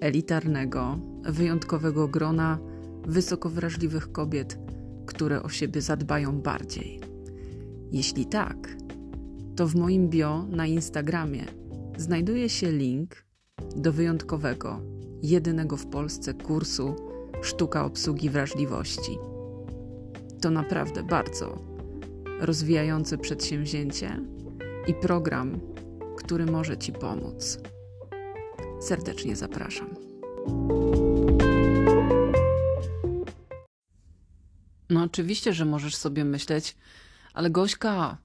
elitarnego, 0.02 1.00
wyjątkowego 1.24 2.08
grona 2.08 2.60
wysoko 3.08 3.50
wrażliwych 3.50 4.12
kobiet, 4.12 4.60
które 5.06 5.44
o 5.44 5.50
siebie 5.50 5.82
zadbają 5.82 6.42
bardziej. 6.42 7.09
Jeśli 7.91 8.25
tak, 8.25 8.75
to 9.56 9.67
w 9.67 9.75
moim 9.75 10.10
bio 10.10 10.45
na 10.49 10.65
Instagramie 10.65 11.45
znajduje 11.97 12.49
się 12.49 12.71
link 12.71 13.25
do 13.75 13.93
wyjątkowego, 13.93 14.82
jedynego 15.23 15.78
w 15.78 15.88
Polsce 15.88 16.34
kursu 16.34 16.95
Sztuka 17.41 17.86
obsługi 17.86 18.30
wrażliwości. 18.30 19.17
To 20.41 20.52
naprawdę 20.52 21.04
bardzo 21.04 21.58
rozwijające 22.39 23.17
przedsięwzięcie 23.17 24.19
i 24.88 24.93
program, 24.93 25.60
który 26.17 26.45
może 26.45 26.78
Ci 26.78 26.91
pomóc. 26.91 27.60
Serdecznie 28.82 29.36
zapraszam. 29.36 29.95
No, 34.89 35.04
oczywiście, 35.04 35.54
że 35.54 35.65
możesz 35.65 35.95
sobie 35.95 36.25
myśleć, 36.25 36.75
ale 37.39 37.49
Gośka, 37.49 38.17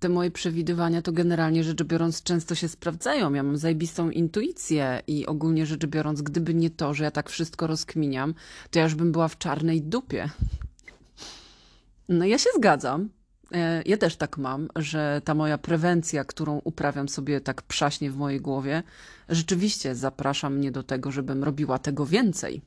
te 0.00 0.08
moje 0.08 0.30
przewidywania 0.30 1.02
to 1.02 1.12
generalnie 1.12 1.64
rzecz 1.64 1.82
biorąc 1.82 2.22
często 2.22 2.54
się 2.54 2.68
sprawdzają. 2.68 3.34
Ja 3.34 3.42
mam 3.42 3.56
zajebistą 3.56 4.10
intuicję 4.10 5.02
i 5.06 5.26
ogólnie 5.26 5.66
rzecz 5.66 5.86
biorąc, 5.86 6.22
gdyby 6.22 6.54
nie 6.54 6.70
to, 6.70 6.94
że 6.94 7.04
ja 7.04 7.10
tak 7.10 7.30
wszystko 7.30 7.66
rozkminiam, 7.66 8.34
to 8.70 8.78
ja 8.78 8.84
już 8.84 8.94
bym 8.94 9.12
była 9.12 9.28
w 9.28 9.38
czarnej 9.38 9.82
dupie. 9.82 10.30
No 12.08 12.24
ja 12.24 12.38
się 12.38 12.50
zgadzam. 12.56 13.08
E, 13.52 13.82
ja 13.86 13.96
też 13.96 14.16
tak 14.16 14.38
mam, 14.38 14.68
że 14.76 15.22
ta 15.24 15.34
moja 15.34 15.58
prewencja, 15.58 16.24
którą 16.24 16.60
uprawiam 16.64 17.08
sobie 17.08 17.40
tak 17.40 17.62
przaśnie 17.62 18.10
w 18.10 18.16
mojej 18.16 18.40
głowie, 18.40 18.82
rzeczywiście 19.28 19.94
zaprasza 19.94 20.50
mnie 20.50 20.70
do 20.70 20.82
tego, 20.82 21.10
żebym 21.10 21.44
robiła 21.44 21.78
tego 21.78 22.06
więcej. 22.06 22.62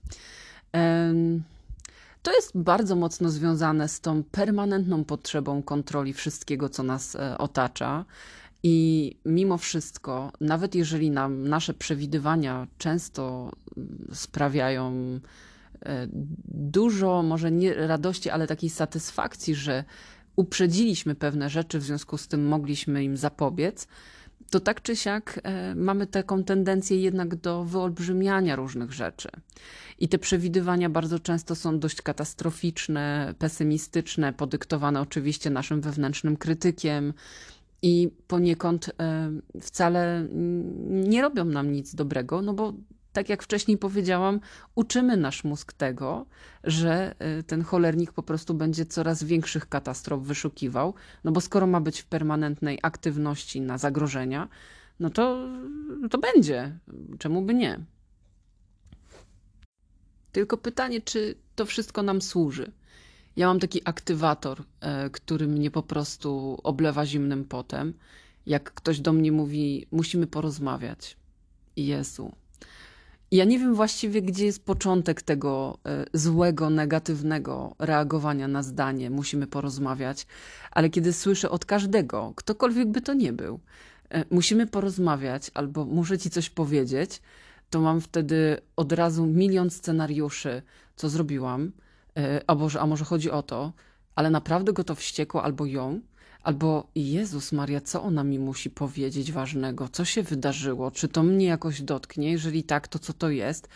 To 2.22 2.32
jest 2.32 2.52
bardzo 2.56 2.96
mocno 2.96 3.30
związane 3.30 3.88
z 3.90 4.02
tą 4.02 4.24
permanentną 4.24 5.04
potrzebą 5.04 5.64
kontroli 5.64 6.14
wszystkiego, 6.14 6.70
co 6.70 6.84
nas 6.84 7.16
e, 7.16 7.38
otacza. 7.38 8.06
I 8.64 9.18
mimo 9.26 9.58
wszystko, 9.58 10.32
nawet 10.42 10.76
jeżeli 10.76 11.12
nam 11.12 11.48
nasze 11.48 11.74
przewidywania 11.74 12.68
często 12.78 13.52
mm, 13.78 14.08
sprawiają 14.14 14.94
e, 15.82 16.08
dużo, 16.48 17.24
może 17.24 17.52
nie 17.52 17.74
radości, 17.74 18.30
ale 18.30 18.48
takiej 18.48 18.70
satysfakcji, 18.70 19.56
że 19.56 19.84
uprzedziliśmy 20.36 21.16
pewne 21.16 21.50
rzeczy, 21.50 21.80
w 21.80 21.84
związku 21.84 22.18
z 22.18 22.28
tym 22.28 22.48
mogliśmy 22.48 23.04
im 23.04 23.18
zapobiec, 23.18 23.88
to 24.50 24.60
tak 24.60 24.82
czy 24.82 24.96
siak 24.96 25.40
e, 25.44 25.76
mamy 25.76 26.08
taką 26.08 26.44
tendencję 26.44 27.02
jednak 27.02 27.36
do 27.36 27.64
wyolbrzymiania 27.64 28.56
różnych 28.56 28.92
rzeczy. 28.92 29.30
I 30.00 30.08
te 30.08 30.18
przewidywania 30.18 30.90
bardzo 30.90 31.20
często 31.20 31.56
są 31.56 31.80
dość 31.80 32.02
katastroficzne, 32.02 33.34
pesymistyczne, 33.40 34.34
podyktowane 34.34 35.02
oczywiście 35.02 35.50
naszym 35.50 35.82
wewnętrznym 35.82 36.38
krytykiem. 36.38 37.14
I 37.84 38.10
poniekąd 38.28 38.92
e, 39.00 39.32
wcale 39.62 40.28
nie 40.90 41.22
robią 41.22 41.46
nam 41.46 41.72
nic 41.72 41.96
dobrego, 41.96 42.42
no 42.42 42.54
bo 42.54 42.74
tak 43.14 43.30
jak 43.30 43.44
wcześniej 43.44 43.78
powiedziałam, 43.78 44.40
uczymy 44.76 45.18
nasz 45.18 45.44
mózg 45.44 45.74
tego, 45.74 46.26
że 46.64 47.16
y, 47.40 47.44
ten 47.44 47.64
cholernik 47.64 48.12
po 48.12 48.24
prostu 48.24 48.54
będzie 48.54 48.86
coraz 48.86 49.24
większych 49.24 49.70
katastrof 49.70 50.24
wyszukiwał, 50.24 50.94
no 51.24 51.32
bo 51.32 51.42
skoro 51.42 51.68
ma 51.68 51.82
być 51.82 52.02
w 52.02 52.06
permanentnej 52.06 52.80
aktywności 52.82 53.62
na 53.62 53.78
zagrożenia, 53.78 54.48
no 55.00 55.10
to, 55.10 55.50
to 56.10 56.18
będzie. 56.18 56.80
Czemu 57.20 57.42
by 57.42 57.54
nie? 57.54 57.80
Tylko 60.32 60.58
pytanie, 60.58 61.02
czy 61.02 61.36
to 61.56 61.66
wszystko 61.66 62.04
nam 62.04 62.22
służy. 62.22 62.72
Ja 63.36 63.48
mam 63.48 63.60
taki 63.60 63.82
aktywator, 63.86 64.64
e, 64.80 65.10
który 65.10 65.48
mnie 65.48 65.72
po 65.72 65.84
prostu 65.84 66.58
oblewa 66.64 67.06
zimnym 67.06 67.46
potem. 67.46 67.94
Jak 68.46 68.74
ktoś 68.74 69.00
do 69.00 69.14
mnie 69.14 69.32
mówi, 69.32 69.88
musimy 69.92 70.28
porozmawiać. 70.28 71.18
Jezu, 71.76 72.32
ja 73.32 73.46
nie 73.46 73.60
wiem 73.60 73.76
właściwie, 73.76 74.22
gdzie 74.22 74.46
jest 74.46 74.66
początek 74.66 75.22
tego 75.22 75.78
e, 75.86 76.06
złego, 76.14 76.70
negatywnego 76.70 77.76
reagowania 77.80 78.48
na 78.48 78.64
zdanie, 78.64 79.10
musimy 79.10 79.48
porozmawiać, 79.48 80.28
ale 80.72 80.90
kiedy 80.90 81.14
słyszę 81.14 81.50
od 81.50 81.66
każdego, 81.66 82.34
ktokolwiek 82.36 82.88
by 82.88 83.02
to 83.02 83.14
nie 83.14 83.34
był, 83.34 83.60
e, 84.10 84.26
musimy 84.32 84.68
porozmawiać 84.68 85.52
albo 85.54 85.86
muszę 85.86 86.18
ci 86.20 86.30
coś 86.30 86.50
powiedzieć, 86.50 87.22
to 87.70 87.82
mam 87.82 88.02
wtedy 88.02 88.58
od 88.76 88.92
razu 88.92 89.26
milion 89.26 89.70
scenariuszy, 89.70 90.62
co 90.96 91.10
zrobiłam, 91.10 91.72
e, 92.18 92.42
a 92.48 92.56
może, 92.56 92.82
a 92.82 92.88
może 92.88 93.06
chodzi 93.06 93.32
o 93.32 93.44
to, 93.44 93.74
ale 94.16 94.30
naprawdę 94.30 94.74
go 94.74 94.84
to 94.84 94.96
wściekło 94.96 95.44
albo 95.44 95.66
ją, 95.66 96.00
Albo 96.44 96.88
Jezus 96.96 97.52
Maria, 97.52 97.82
co 97.82 98.04
ona 98.04 98.24
mi 98.24 98.40
musi 98.40 98.70
powiedzieć 98.70 99.32
ważnego? 99.32 99.90
Co 99.90 100.06
się 100.06 100.24
wydarzyło? 100.24 100.92
Czy 100.92 101.08
to 101.08 101.24
mnie 101.24 101.46
jakoś 101.46 101.82
dotknie? 101.82 102.32
Jeżeli 102.32 102.64
tak, 102.64 102.88
to 102.88 103.00
co 103.00 103.14
to 103.14 103.30
jest? 103.30 103.70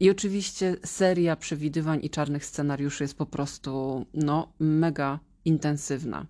I 0.00 0.10
oczywiście 0.10 0.76
seria 0.84 1.36
przewidywań 1.36 2.00
i 2.02 2.10
czarnych 2.10 2.44
scenariuszy 2.44 3.04
jest 3.04 3.18
po 3.18 3.26
prostu 3.26 4.06
no, 4.14 4.52
mega 4.58 5.18
intensywna. 5.44 6.26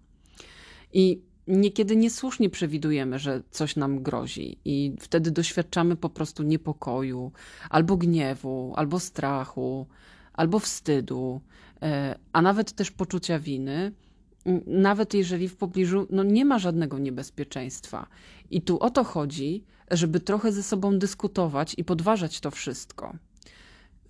I 0.92 1.22
niekiedy 1.46 1.96
niesłusznie 1.96 2.51
przewidujemy, 2.51 3.18
że 3.18 3.42
coś 3.51 3.77
nam 3.77 4.03
grozi, 4.03 4.59
i 4.64 4.96
wtedy 5.01 5.31
doświadczamy 5.31 5.96
po 5.96 6.11
prostu 6.11 6.42
niepokoju, 6.42 7.33
albo 7.70 7.96
gniewu, 7.96 8.72
albo 8.77 9.01
strachu, 9.01 9.87
albo 10.33 10.59
wstydu, 10.59 11.40
e, 11.83 12.18
a 12.33 12.42
nawet 12.42 12.72
też 12.72 12.90
poczucia 12.90 13.38
winy 13.38 13.92
nawet 14.67 15.15
jeżeli 15.15 15.49
w 15.49 15.57
pobliżu 15.57 16.07
no, 16.11 16.23
nie 16.23 16.45
ma 16.45 16.59
żadnego 16.59 16.99
niebezpieczeństwa. 16.99 18.07
I 18.51 18.63
tu 18.63 18.79
o 18.79 18.91
to 18.91 19.05
chodzi, 19.05 19.65
żeby 19.91 20.21
trochę 20.21 20.53
ze 20.53 20.63
sobą 20.63 20.99
dyskutować 20.99 21.75
i 21.79 21.85
podważać 21.85 22.41
to 22.41 22.51
wszystko. 22.51 23.17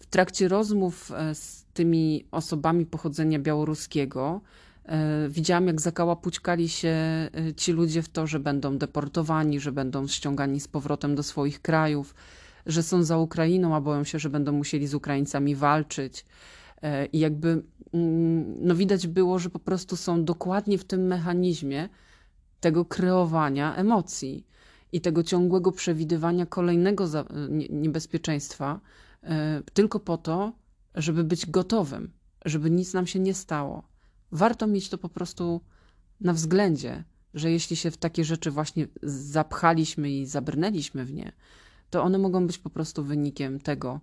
W 0.01 0.07
trakcie 0.07 0.49
rozmów 0.49 1.13
e, 1.13 1.35
z 1.35 1.65
tymi 1.75 2.25
osobami 2.31 2.87
pochodzenia 2.87 3.39
białoruskiego 3.39 4.41
e, 4.85 5.29
widziałam, 5.29 5.67
jak 5.67 5.81
zakałapućkali 5.81 6.69
się 6.69 6.89
e, 6.89 7.31
ci 7.57 7.73
ludzie 7.73 8.03
w 8.03 8.09
to, 8.09 8.27
że 8.27 8.41
będą 8.41 8.79
deportowani, 8.79 9.61
że 9.61 9.73
będą 9.73 10.09
ściągani 10.09 10.61
z 10.61 10.69
powrotem 10.69 11.15
do 11.15 11.23
swoich 11.23 11.63
krajów, 11.63 12.15
że 12.67 12.83
są 12.83 13.03
za 13.03 13.19
Ukrainą, 13.19 13.75
a 13.75 13.81
boją 13.81 14.05
się, 14.05 14.19
że 14.19 14.31
będą 14.31 14.53
musieli 14.53 14.87
z 14.87 14.95
Ukraińcami 14.95 15.55
walczyć. 15.55 16.27
I 17.13 17.19
jakby 17.19 17.63
no 18.61 18.75
widać 18.75 19.07
było, 19.07 19.39
że 19.39 19.51
po 19.51 19.59
prostu 19.59 19.97
są 19.97 20.25
dokładnie 20.25 20.79
w 20.79 20.85
tym 20.85 21.07
mechanizmie 21.07 21.89
tego 22.61 22.85
kreowania 22.85 23.77
emocji 23.77 24.47
i 24.93 25.01
tego 25.01 25.23
ciągłego 25.23 25.73
przewidywania 25.73 26.47
kolejnego 26.47 27.07
niebezpieczeństwa, 27.71 28.81
e, 29.23 29.63
tylko 29.73 30.01
po 30.01 30.17
to, 30.17 30.53
żeby 30.95 31.25
być 31.25 31.47
gotowym, 31.47 32.13
żeby 32.45 32.71
nic 32.71 32.95
nam 32.95 33.07
się 33.07 33.19
nie 33.19 33.35
stało. 33.35 33.89
Warto 34.33 34.67
mieć 34.67 34.89
to 34.89 34.99
po 34.99 35.09
prostu 35.09 35.61
na 36.21 36.33
względzie, 36.33 37.05
że 37.35 37.51
jeśli 37.51 37.77
się 37.77 37.91
w 37.91 37.97
takie 37.97 38.25
rzeczy 38.25 38.51
właśnie 38.51 38.87
zapchaliśmy 39.03 40.11
i 40.11 40.27
zabrnęliśmy 40.27 41.05
w 41.05 41.13
nie, 41.13 41.33
to 41.91 42.03
one 42.03 42.19
mogą 42.19 42.47
być 42.47 42.59
po 42.59 42.71
prostu 42.71 43.05
wynikiem 43.05 43.61
tego, 43.61 44.01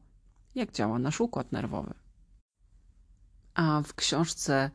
jak 0.55 0.71
działa 0.71 0.99
nasz 0.99 1.21
układ 1.21 1.51
nerwowy. 1.51 2.02
A 3.53 3.81
w 3.81 3.93
książce 3.93 4.71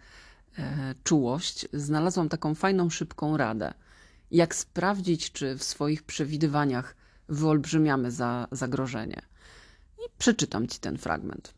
e, 0.59 0.95
Czułość 1.05 1.69
znalazłam 1.73 2.29
taką 2.29 2.55
fajną, 2.55 2.91
szybką 2.91 3.37
radę. 3.37 3.75
Jak 4.31 4.55
sprawdzić, 4.55 5.33
czy 5.33 5.57
w 5.57 5.63
swoich 5.63 6.03
przewidywaniach 6.03 6.97
wyolbrzymiamy 7.29 8.11
za 8.11 8.49
zagrożenie. 8.53 9.23
I 9.99 10.11
przeczytam 10.19 10.67
ci 10.67 10.79
ten 10.81 10.99
fragment. 10.99 11.55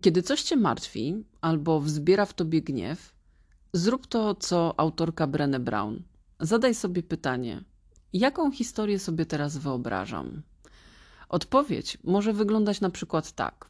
Kiedy 0.00 0.22
coś 0.22 0.42
cię 0.42 0.56
martwi 0.56 1.24
albo 1.40 1.80
wzbiera 1.80 2.26
w 2.26 2.34
tobie 2.34 2.62
gniew, 2.62 3.12
zrób 3.72 4.06
to, 4.06 4.34
co 4.34 4.74
autorka 4.80 5.26
Brené 5.26 5.60
Brown. 5.60 6.02
Zadaj 6.40 6.74
sobie 6.74 7.02
pytanie: 7.02 7.64
jaką 8.12 8.50
historię 8.52 8.98
sobie 8.98 9.26
teraz 9.26 9.56
wyobrażam? 9.56 10.42
Odpowiedź 11.28 11.98
może 12.04 12.32
wyglądać 12.32 12.80
na 12.80 12.90
przykład 12.90 13.32
tak. 13.32 13.68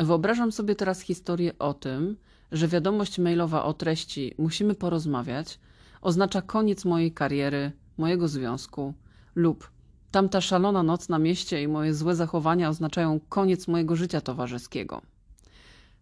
Wyobrażam 0.00 0.52
sobie 0.52 0.74
teraz 0.74 1.00
historię 1.00 1.58
o 1.58 1.74
tym, 1.74 2.16
że 2.52 2.68
wiadomość 2.68 3.18
mailowa 3.18 3.64
o 3.64 3.74
treści 3.74 4.34
musimy 4.38 4.74
porozmawiać 4.74 5.58
oznacza 6.00 6.42
koniec 6.42 6.84
mojej 6.84 7.12
kariery, 7.12 7.72
mojego 7.98 8.28
związku 8.28 8.94
lub 9.34 9.70
tamta 10.10 10.40
szalona 10.40 10.82
noc 10.82 11.08
na 11.08 11.18
mieście 11.18 11.62
i 11.62 11.68
moje 11.68 11.94
złe 11.94 12.14
zachowania 12.16 12.68
oznaczają 12.68 13.20
koniec 13.28 13.68
mojego 13.68 13.96
życia 13.96 14.20
towarzyskiego. 14.20 15.02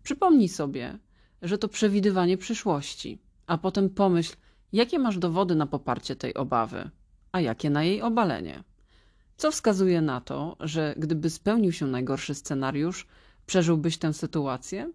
Przypomnij 0.03 0.49
sobie, 0.49 0.99
że 1.43 1.59
to 1.59 1.69
przewidywanie 1.69 2.39
przyszłości, 2.39 3.19
a 3.47 3.59
potem 3.59 3.91
pomyśl, 3.91 4.37
jakie 4.73 4.99
masz 4.99 5.19
dowody 5.19 5.55
na 5.55 5.67
poparcie 5.67 6.17
tej 6.17 6.35
obawy, 6.35 6.91
a 7.33 7.41
jakie 7.41 7.71
na 7.71 7.85
jej 7.85 8.03
obalenie. 8.03 8.65
Co 9.37 9.51
wskazuje 9.51 10.01
na 10.01 10.21
to, 10.21 10.57
że 10.61 10.95
gdyby 10.97 11.31
spełnił 11.31 11.73
się 11.73 11.87
najgorszy 11.87 12.35
scenariusz, 12.35 13.07
przeżyłbyś 13.49 13.99
tę 13.99 14.13
sytuację? 14.13 14.93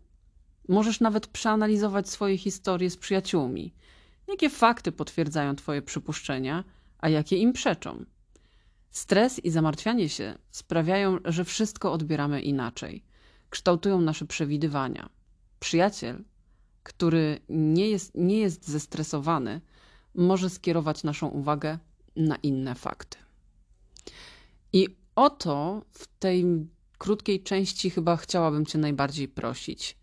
Możesz 0.67 0.99
nawet 0.99 1.27
przeanalizować 1.27 2.09
swoje 2.09 2.37
historie 2.37 2.89
z 2.89 2.97
przyjaciółmi. 2.97 3.73
Jakie 4.27 4.49
fakty 4.49 4.91
potwierdzają 4.91 5.55
Twoje 5.55 5.81
przypuszczenia, 5.81 6.63
a 6.97 7.09
jakie 7.09 7.37
im 7.37 7.53
przeczą? 7.53 8.05
Stres 8.91 9.39
i 9.39 9.49
zamartwianie 9.49 10.09
się 10.09 10.37
sprawiają, 10.51 11.17
że 11.25 11.45
wszystko 11.45 11.93
odbieramy 11.93 12.41
inaczej. 12.41 13.03
Kształtują 13.49 14.01
nasze 14.01 14.25
przewidywania. 14.25 15.09
Przyjaciel, 15.59 16.23
który 16.83 17.39
nie 17.49 17.89
jest, 17.89 18.11
nie 18.15 18.39
jest 18.39 18.67
zestresowany, 18.67 19.61
może 20.15 20.49
skierować 20.49 21.03
naszą 21.03 21.27
uwagę 21.27 21.79
na 22.15 22.35
inne 22.35 22.75
fakty. 22.75 23.17
I 24.73 24.87
o 25.15 25.29
to 25.29 25.81
w 25.91 26.07
tej 26.07 26.45
krótkiej 27.03 27.43
części 27.43 27.89
chyba 27.89 28.17
chciałabym 28.17 28.65
Cię 28.65 28.77
najbardziej 28.77 29.27
prosić, 29.27 29.97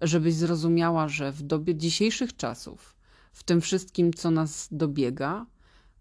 żebyś 0.00 0.34
zrozumiała, 0.34 1.08
że 1.08 1.32
w 1.32 1.42
dobie 1.42 1.74
dzisiejszych 1.74 2.36
czasów, 2.36 2.96
w 3.32 3.42
tym 3.42 3.60
wszystkim, 3.60 4.12
co 4.12 4.30
nas 4.30 4.68
dobiega, 4.70 5.46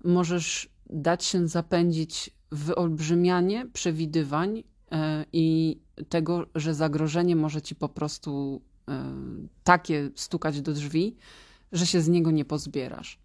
możesz 0.03 0.69
dać 0.89 1.25
się 1.25 1.47
zapędzić 1.47 2.29
w 2.51 2.63
wyolbrzymianie 2.65 3.65
przewidywań 3.73 4.63
e, 4.91 5.25
i 5.33 5.79
tego, 6.09 6.45
że 6.55 6.73
zagrożenie 6.73 7.35
może 7.35 7.61
ci 7.61 7.75
po 7.75 7.89
prostu 7.89 8.61
e, 8.89 9.15
takie 9.63 10.11
stukać 10.15 10.61
do 10.61 10.73
drzwi, 10.73 11.15
że 11.71 11.87
się 11.87 12.01
z 12.01 12.07
niego 12.07 12.31
nie 12.31 12.45
pozbierasz. 12.45 13.19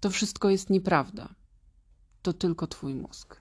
To 0.00 0.10
wszystko 0.10 0.50
jest 0.50 0.70
nieprawda. 0.70 1.34
To 2.22 2.32
tylko 2.32 2.66
twój 2.66 2.94
mózg. 2.94 3.40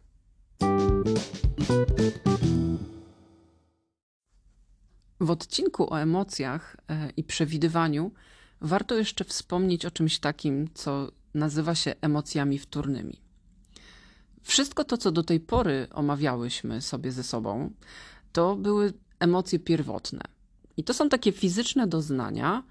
W 5.24 5.32
odcinku 5.32 5.94
o 5.94 6.02
emocjach 6.02 6.78
e, 6.90 7.10
i 7.18 7.24
przewidywaniu 7.24 8.12
warto 8.62 8.96
jeszcze 8.96 9.24
wspomnieć 9.24 9.86
o 9.86 9.92
czymś 9.92 10.20
takim, 10.20 10.70
co 10.74 11.12
nazywa 11.34 11.76
się 11.76 11.96
emocjami 12.02 12.60
wtórnymi. 12.60 13.22
Wszystko 14.42 14.84
to, 14.84 14.98
co 14.98 15.12
do 15.12 15.24
tej 15.24 15.40
pory 15.40 15.88
omawiałyśmy 15.92 16.82
sobie 16.82 17.12
ze 17.12 17.24
sobą, 17.24 17.74
to 18.32 18.56
były 18.56 18.94
emocje 19.20 19.60
pierwotne. 19.60 20.22
I 20.78 20.84
to 20.84 20.94
są 20.94 21.10
takie 21.10 21.32
fizyczne 21.32 21.88
doznania, 21.88 22.64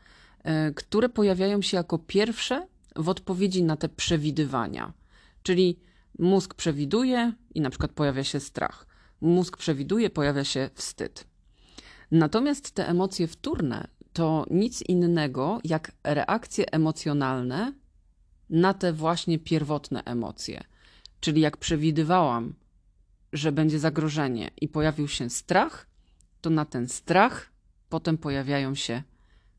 e, 0.45 0.73
które 0.73 1.09
pojawiają 1.09 1.63
się 1.63 1.77
jako 1.77 1.99
pierwsze 1.99 2.67
w 2.97 3.09
odpowiedzi 3.09 3.63
na 3.63 3.77
te 3.77 3.89
przewidywania. 3.89 4.93
Czyli 5.43 5.79
mózg 6.19 6.55
przewiduje 6.55 7.33
i 7.55 7.61
na 7.61 7.71
przykład 7.71 7.93
pojawia 7.93 8.25
się 8.25 8.41
strach. 8.41 8.87
Mózg 9.21 9.57
przewiduje, 9.57 10.11
pojawia 10.11 10.45
się 10.45 10.71
wstyd. 10.75 11.32
Natomiast 12.13 12.71
te 12.71 12.89
emocje 12.89 13.27
wtórne 13.27 13.89
to 14.13 14.47
nic 14.51 14.83
innego 14.83 15.61
jak 15.65 15.93
reakcje 16.05 16.73
emocjonalne 16.73 17.73
na 18.51 18.75
te 18.75 18.93
właśnie 18.93 19.39
pierwotne 19.39 20.05
emocje. 20.05 20.65
Czyli 21.21 21.41
jak 21.41 21.57
przewidywałam, 21.57 22.55
że 23.33 23.53
będzie 23.53 23.79
zagrożenie 23.79 24.51
i 24.61 24.69
pojawił 24.69 25.09
się 25.09 25.31
strach, 25.31 25.87
to 26.41 26.51
na 26.51 26.65
ten 26.65 26.89
strach 26.89 27.53
potem 27.89 28.19
pojawiają 28.19 28.75
się 28.75 29.03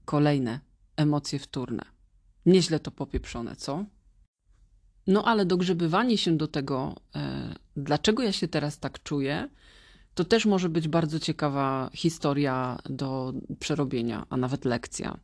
kolejne 0.05 0.59
emocje 0.95 1.39
wtórne. 1.39 1.83
Nieźle 2.45 2.79
to 2.79 2.91
popieprzone, 2.91 3.55
co? 3.55 3.85
No 5.07 5.25
ale 5.25 5.45
dogrzebywanie 5.45 6.17
się 6.17 6.37
do 6.37 6.47
tego, 6.47 6.95
e, 7.15 7.55
dlaczego 7.77 8.23
ja 8.23 8.31
się 8.31 8.47
teraz 8.47 8.79
tak 8.79 9.03
czuję, 9.03 9.49
to 10.15 10.23
też 10.23 10.45
może 10.45 10.69
być 10.69 10.88
bardzo 10.88 11.19
ciekawa 11.19 11.89
historia 11.93 12.80
do 12.89 13.34
przerobienia, 13.60 14.26
a 14.30 14.38
nawet 14.38 14.65
lekcja. 14.65 15.17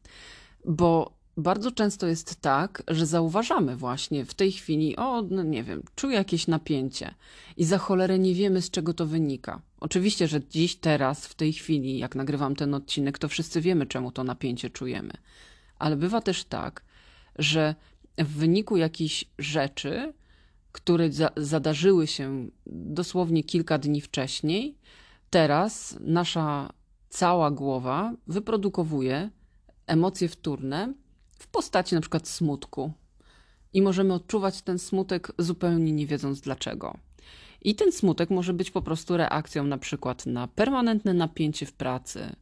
Bo 0.66 1.20
bardzo 1.38 1.72
często 1.72 2.08
jest 2.08 2.42
tak, 2.42 2.84
że 2.88 3.06
zauważamy 3.06 3.76
właśnie 3.76 4.26
w 4.26 4.34
tej 4.34 4.52
chwili, 4.52 4.96
o, 4.96 5.22
no 5.22 5.44
nie 5.44 5.64
wiem, 5.64 5.84
czuję 5.96 6.16
jakieś 6.16 6.48
napięcie 6.48 7.14
i 7.58 7.66
za 7.66 7.78
cholerę 7.78 8.20
nie 8.20 8.34
wiemy, 8.34 8.62
z 8.62 8.72
czego 8.72 8.94
to 8.94 9.06
wynika. 9.06 9.62
Oczywiście, 9.80 10.28
że 10.28 10.48
dziś, 10.48 10.76
teraz, 10.76 11.28
w 11.28 11.36
tej 11.36 11.54
chwili, 11.54 11.98
jak 11.98 12.16
nagrywam 12.16 12.56
ten 12.56 12.74
odcinek, 12.74 13.20
to 13.20 13.28
wszyscy 13.28 13.62
wiemy, 13.62 13.86
czemu 13.86 14.12
to 14.12 14.24
napięcie 14.24 14.70
czujemy. 14.70 15.14
Ale 15.80 15.96
bywa 15.96 16.22
też 16.22 16.44
tak, 16.44 16.84
że 17.36 17.76
w 18.18 18.28
wyniku 18.28 18.78
jakichś 18.78 19.26
rzeczy, 19.38 20.14
które 20.72 21.12
za 21.12 21.30
zadarzyły 21.38 22.08
się 22.08 22.48
dosłownie 22.66 23.44
kilka 23.44 23.78
dni 23.78 24.02
wcześniej, 24.02 24.78
teraz 25.30 25.98
nasza 26.00 26.70
cała 27.10 27.52
głowa 27.52 28.14
wyprodukowuje 28.28 29.30
emocje 29.88 30.30
wtórne 30.30 30.94
w 31.40 31.48
postaci 31.48 31.96
na 31.96 32.02
przykład 32.02 32.28
smutku. 32.28 32.92
I 33.74 33.82
możemy 33.82 34.14
odczuwać 34.14 34.62
ten 34.62 34.80
smutek 34.80 35.32
zupełnie 35.38 35.92
nie 35.92 36.08
wiedząc 36.08 36.42
dlaczego. 36.42 36.98
I 37.62 37.76
ten 37.76 37.92
smutek 37.92 38.30
może 38.30 38.54
być 38.54 38.72
po 38.72 38.82
prostu 38.82 39.18
reakcją 39.18 39.64
na 39.64 39.78
przykład 39.78 40.26
na 40.26 40.48
permanentne 40.48 41.14
napięcie 41.14 41.66
w 41.66 41.74
pracy, 41.74 42.36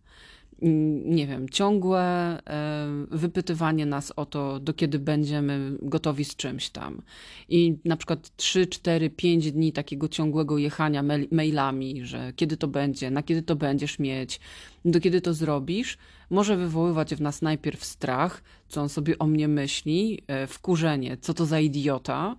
nie 1.06 1.28
wiem, 1.28 1.50
ciągłe 1.50 2.02
e, 2.02 2.88
wypytywanie 3.12 3.86
nas 3.86 4.14
o 4.16 4.26
to, 4.26 4.60
do 4.60 4.74
kiedy 4.74 5.00
będziemy 5.00 5.78
gotowi 5.82 6.26
z 6.26 6.36
czymś 6.36 6.70
tam. 6.70 7.02
I 7.50 7.78
na 7.86 7.98
przykład 7.98 8.36
3, 8.36 8.68
4, 8.68 9.10
5 9.10 9.52
dni 9.52 9.74
takiego 9.74 10.08
ciągłego 10.08 10.58
jechania 10.58 11.04
mailami, 11.32 12.06
że 12.06 12.34
kiedy 12.36 12.58
to 12.58 12.68
będzie, 12.68 13.12
na 13.12 13.24
kiedy 13.24 13.42
to 13.42 13.56
będziesz 13.56 14.00
mieć, 14.00 14.40
do 14.86 15.00
kiedy 15.00 15.22
to 15.22 15.34
zrobisz, 15.34 15.98
może 16.30 16.58
wywoływać 16.58 17.16
w 17.16 17.22
nas 17.22 17.42
najpierw 17.42 17.86
strach, 17.86 18.44
co 18.68 18.82
on 18.82 18.90
sobie 18.90 19.20
o 19.20 19.28
mnie 19.28 19.48
myśli, 19.48 20.24
e, 20.28 20.48
wkurzenie, 20.48 21.18
co 21.18 21.34
to 21.34 21.46
za 21.46 21.60
idiota. 21.60 22.36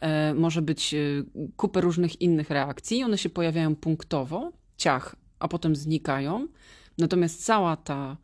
E, 0.00 0.34
może 0.34 0.62
być 0.62 0.94
kupę 1.56 1.80
różnych 1.80 2.20
innych 2.20 2.50
reakcji, 2.50 3.04
one 3.04 3.18
się 3.18 3.28
pojawiają 3.28 3.76
punktowo, 3.76 4.52
ciach, 4.76 5.16
a 5.38 5.48
potem 5.48 5.76
znikają 5.76 6.46
Natomiast 7.00 7.44
cała 7.44 7.76
ta 7.76 8.16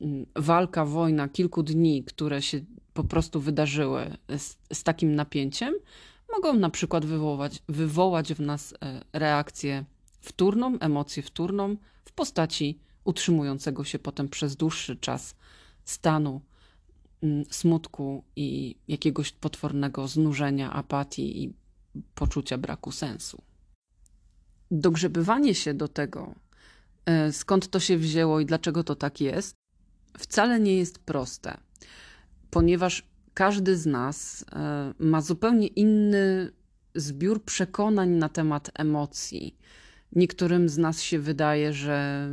mm, 0.00 0.26
walka, 0.36 0.84
wojna 0.84 1.28
kilku 1.28 1.62
dni, 1.62 2.04
które 2.04 2.42
się 2.42 2.60
po 2.94 3.04
prostu 3.04 3.40
wydarzyły 3.40 4.16
z, 4.38 4.56
z 4.72 4.82
takim 4.82 5.14
napięciem, 5.14 5.74
mogą 6.32 6.54
na 6.54 6.70
przykład 6.70 7.06
wywołać, 7.06 7.62
wywołać 7.68 8.34
w 8.34 8.40
nas 8.40 8.74
e, 8.82 9.00
reakcję 9.12 9.84
wtórną, 10.20 10.78
emocję 10.78 11.22
wtórną 11.22 11.76
w 12.04 12.12
postaci 12.12 12.78
utrzymującego 13.04 13.84
się 13.84 13.98
potem 13.98 14.28
przez 14.28 14.56
dłuższy 14.56 14.96
czas 14.96 15.34
stanu 15.84 16.40
mm, 17.22 17.44
smutku 17.50 18.24
i 18.36 18.76
jakiegoś 18.88 19.32
potwornego 19.32 20.08
znużenia, 20.08 20.72
apatii 20.72 21.42
i 21.44 21.54
poczucia 22.14 22.58
braku 22.58 22.92
sensu. 22.92 23.42
Dogrzebywanie 24.70 25.54
się 25.54 25.74
do 25.74 25.88
tego, 25.88 26.34
skąd 27.32 27.70
to 27.70 27.80
się 27.80 27.98
wzięło 27.98 28.40
i 28.40 28.46
dlaczego 28.46 28.84
to 28.84 28.94
tak 28.94 29.20
jest, 29.20 29.56
wcale 30.18 30.60
nie 30.60 30.76
jest 30.76 30.98
proste, 30.98 31.58
ponieważ 32.50 33.10
każdy 33.34 33.76
z 33.76 33.86
nas 33.86 34.44
e, 34.52 34.94
ma 34.98 35.20
zupełnie 35.20 35.66
inny 35.66 36.52
zbiór 36.94 37.44
przekonań 37.44 38.10
na 38.10 38.28
temat 38.28 38.70
emocji. 38.74 39.56
Niektórym 40.12 40.68
z 40.68 40.78
nas 40.78 41.02
się 41.02 41.18
wydaje, 41.18 41.72
że 41.72 42.28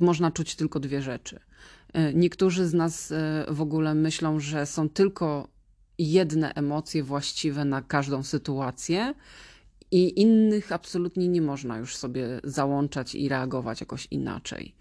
można 0.00 0.30
czuć 0.30 0.56
tylko 0.56 0.80
dwie 0.80 1.02
rzeczy. 1.02 1.40
E, 1.92 2.14
niektórzy 2.14 2.66
z 2.66 2.74
nas 2.74 3.12
e, 3.12 3.44
w 3.48 3.60
ogóle 3.60 3.94
myślą, 3.94 4.40
że 4.40 4.66
są 4.66 4.88
tylko 4.88 5.48
jedne 5.98 6.54
emocje 6.54 7.02
właściwe 7.02 7.64
na 7.64 7.82
każdą 7.82 8.22
sytuację. 8.22 9.14
I 9.90 10.20
innych 10.20 10.72
absolutnie 10.72 11.28
nie 11.28 11.42
można 11.42 11.78
już 11.78 11.96
sobie 11.96 12.40
załączać 12.44 13.14
i 13.14 13.28
reagować 13.28 13.80
jakoś 13.80 14.08
inaczej. 14.10 14.74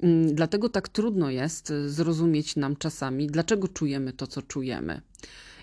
Mm, 0.00 0.34
dlatego 0.34 0.68
tak 0.68 0.88
trudno 0.88 1.30
jest 1.30 1.72
zrozumieć 1.86 2.56
nam 2.56 2.76
czasami, 2.76 3.26
dlaczego 3.26 3.68
czujemy 3.68 4.12
to, 4.12 4.26
co 4.26 4.42
czujemy. 4.42 5.00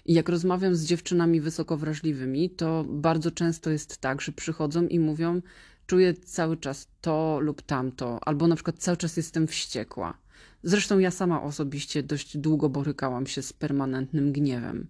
I 0.05 0.13
jak 0.13 0.29
rozmawiam 0.29 0.75
z 0.75 0.85
dziewczynami 0.85 1.41
wysoko 1.41 1.77
wrażliwymi, 1.77 2.49
to 2.49 2.85
bardzo 2.89 3.31
często 3.31 3.69
jest 3.69 3.97
tak, 3.97 4.21
że 4.21 4.31
przychodzą 4.31 4.87
i 4.87 4.99
mówią: 4.99 5.41
Czuję 5.87 6.13
cały 6.13 6.57
czas 6.57 6.87
to 7.01 7.39
lub 7.41 7.61
tamto, 7.61 8.19
albo 8.21 8.47
na 8.47 8.55
przykład 8.55 8.77
cały 8.77 8.97
czas 8.97 9.17
jestem 9.17 9.47
wściekła. 9.47 10.17
Zresztą 10.63 10.99
ja 10.99 11.11
sama 11.11 11.43
osobiście 11.43 12.03
dość 12.03 12.37
długo 12.37 12.69
borykałam 12.69 13.27
się 13.27 13.41
z 13.41 13.53
permanentnym 13.53 14.31
gniewem, 14.31 14.87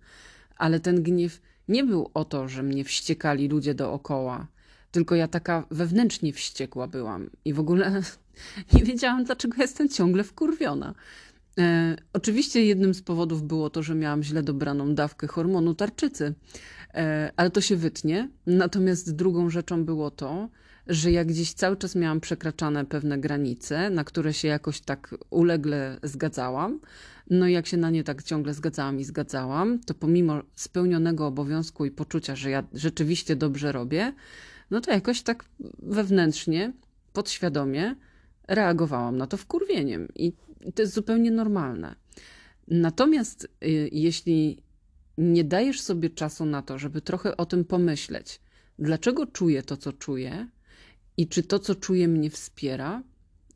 ale 0.57 0.79
ten 0.79 1.03
gniew 1.03 1.41
nie 1.67 1.83
był 1.83 2.11
o 2.13 2.25
to, 2.25 2.47
że 2.47 2.63
mnie 2.63 2.83
wściekali 2.83 3.47
ludzie 3.47 3.73
dookoła, 3.73 4.47
tylko 4.91 5.15
ja 5.15 5.27
taka 5.27 5.65
wewnętrznie 5.71 6.33
wściekła 6.33 6.87
byłam 6.87 7.29
i 7.45 7.53
w 7.53 7.59
ogóle 7.59 8.01
nie 8.73 8.83
wiedziałam, 8.83 9.23
dlaczego 9.23 9.61
jestem 9.61 9.89
ciągle 9.89 10.23
wkurwiona. 10.23 10.93
E, 11.59 11.95
oczywiście 12.13 12.65
jednym 12.65 12.93
z 12.93 13.01
powodów 13.01 13.43
było 13.43 13.69
to, 13.69 13.83
że 13.83 13.95
miałam 13.95 14.23
źle 14.23 14.43
dobraną 14.43 14.95
dawkę 14.95 15.27
hormonu 15.27 15.75
tarczycy, 15.75 16.33
ale 17.35 17.49
to 17.51 17.61
się 17.61 17.75
wytnie. 17.75 18.29
Natomiast 18.47 19.15
drugą 19.15 19.49
rzeczą 19.49 19.85
było 19.85 20.11
to, 20.11 20.49
że 20.87 21.11
jak 21.11 21.27
gdzieś 21.27 21.53
cały 21.53 21.77
czas 21.77 21.95
miałam 21.95 22.19
przekraczane 22.19 22.85
pewne 22.85 23.17
granice, 23.17 23.89
na 23.89 24.03
które 24.03 24.33
się 24.33 24.47
jakoś 24.47 24.81
tak 24.81 25.15
ulegle 25.29 25.99
zgadzałam, 26.03 26.79
no 27.29 27.47
i 27.47 27.53
jak 27.53 27.67
się 27.67 27.77
na 27.77 27.89
nie 27.89 28.03
tak 28.03 28.23
ciągle 28.23 28.53
zgadzałam 28.53 28.99
i 28.99 29.03
zgadzałam, 29.03 29.79
to 29.79 29.93
pomimo 29.93 30.41
spełnionego 30.55 31.27
obowiązku 31.27 31.85
i 31.85 31.91
poczucia, 31.91 32.35
że 32.35 32.49
ja 32.49 32.63
rzeczywiście 32.73 33.35
dobrze 33.35 33.71
robię, 33.71 34.13
no 34.71 34.81
to 34.81 34.91
jakoś 34.91 35.21
tak 35.21 35.45
wewnętrznie, 35.79 36.73
podświadomie 37.13 37.95
reagowałam 38.47 39.17
na 39.17 39.27
to 39.27 39.37
wkurwieniem. 39.37 40.07
I 40.15 40.33
to 40.75 40.81
jest 40.81 40.93
zupełnie 40.93 41.31
normalne. 41.31 41.95
Natomiast 42.67 43.43
y, 43.43 43.89
jeśli 43.91 44.63
nie 45.17 45.43
dajesz 45.43 45.81
sobie 45.81 46.09
czasu 46.09 46.45
na 46.45 46.61
to, 46.61 46.77
żeby 46.77 47.01
trochę 47.01 47.37
o 47.37 47.45
tym 47.45 47.65
pomyśleć, 47.65 48.41
dlaczego 48.79 49.25
czuję 49.25 49.63
to, 49.63 49.77
co 49.77 49.93
czuję 49.93 50.47
i 51.17 51.27
czy 51.27 51.43
to, 51.43 51.59
co 51.59 51.75
czuję, 51.75 52.07
mnie 52.07 52.29
wspiera, 52.29 53.03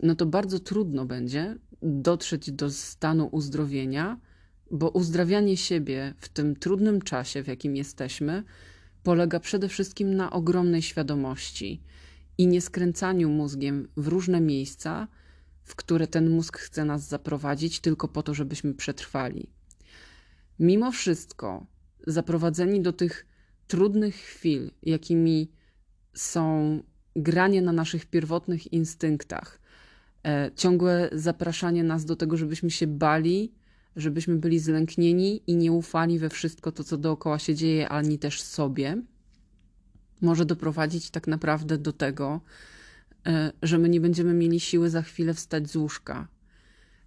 no 0.04 0.16
to 0.16 0.26
bardzo 0.26 0.60
trudno 0.60 1.06
będzie 1.06 1.56
dotrzeć 1.82 2.52
do 2.52 2.72
stanu 2.72 3.30
uzdrowienia, 3.32 4.20
bo 4.72 4.90
uzdrawianie 4.90 5.58
siebie 5.58 6.14
w 6.18 6.30
tym 6.30 6.56
trudnym 6.56 7.02
czasie, 7.02 7.44
w 7.44 7.48
jakim 7.48 7.76
jesteśmy, 7.76 8.44
polega 9.04 9.40
przede 9.40 9.70
wszystkim 9.70 10.16
na 10.16 10.32
ogromnej 10.32 10.82
świadomości 10.82 11.82
i 12.38 12.48
nie 12.48 12.62
skręcaniu 12.62 13.30
mózgiem 13.30 13.88
w 13.98 14.08
różne 14.08 14.42
miejsca, 14.42 15.08
w 15.64 15.76
które 15.76 16.08
ten 16.08 16.30
mózg 16.30 16.58
chce 16.58 16.86
nas 16.86 17.08
zaprowadzić 17.08 17.80
tylko 17.80 18.08
po 18.08 18.24
to, 18.24 18.34
żebyśmy 18.34 18.74
przetrwali. 18.74 19.50
Mimo 20.60 20.92
wszystko, 20.92 21.66
zaprowadzeni 22.08 22.82
do 22.82 22.94
tych 22.94 23.26
trudnych 23.68 24.16
chwil, 24.16 24.72
jakimi 24.84 25.52
są 26.14 26.80
granie 27.16 27.62
na 27.62 27.72
naszych 27.72 28.06
pierwotnych 28.06 28.74
instynktach, 28.74 29.60
e, 30.24 30.52
ciągłe 30.56 31.10
zapraszanie 31.12 31.84
nas 31.84 32.06
do 32.06 32.16
tego, 32.16 32.38
żebyśmy 32.38 32.72
się 32.72 32.88
bali, 32.88 33.54
żebyśmy 33.96 34.36
byli 34.36 34.60
zlęknieni 34.60 35.42
i 35.48 35.56
nie 35.56 35.72
ufali 35.72 36.20
we 36.20 36.30
wszystko 36.30 36.72
to, 36.72 36.84
co 36.84 36.98
dookoła 36.98 37.40
się 37.40 37.56
dzieje, 37.56 37.90
ani 37.90 38.20
też 38.20 38.42
sobie, 38.42 39.02
może 40.22 40.46
doprowadzić 40.46 41.10
tak 41.10 41.28
naprawdę 41.28 41.78
do 41.78 41.94
tego, 41.94 42.42
E, 43.28 43.52
że 43.62 43.78
my 43.78 43.90
nie 43.90 44.02
będziemy 44.02 44.34
mieli 44.34 44.60
siły 44.60 44.90
za 44.90 45.02
chwilę 45.02 45.34
wstać 45.34 45.70
z 45.70 45.76
łóżka. 45.76 46.28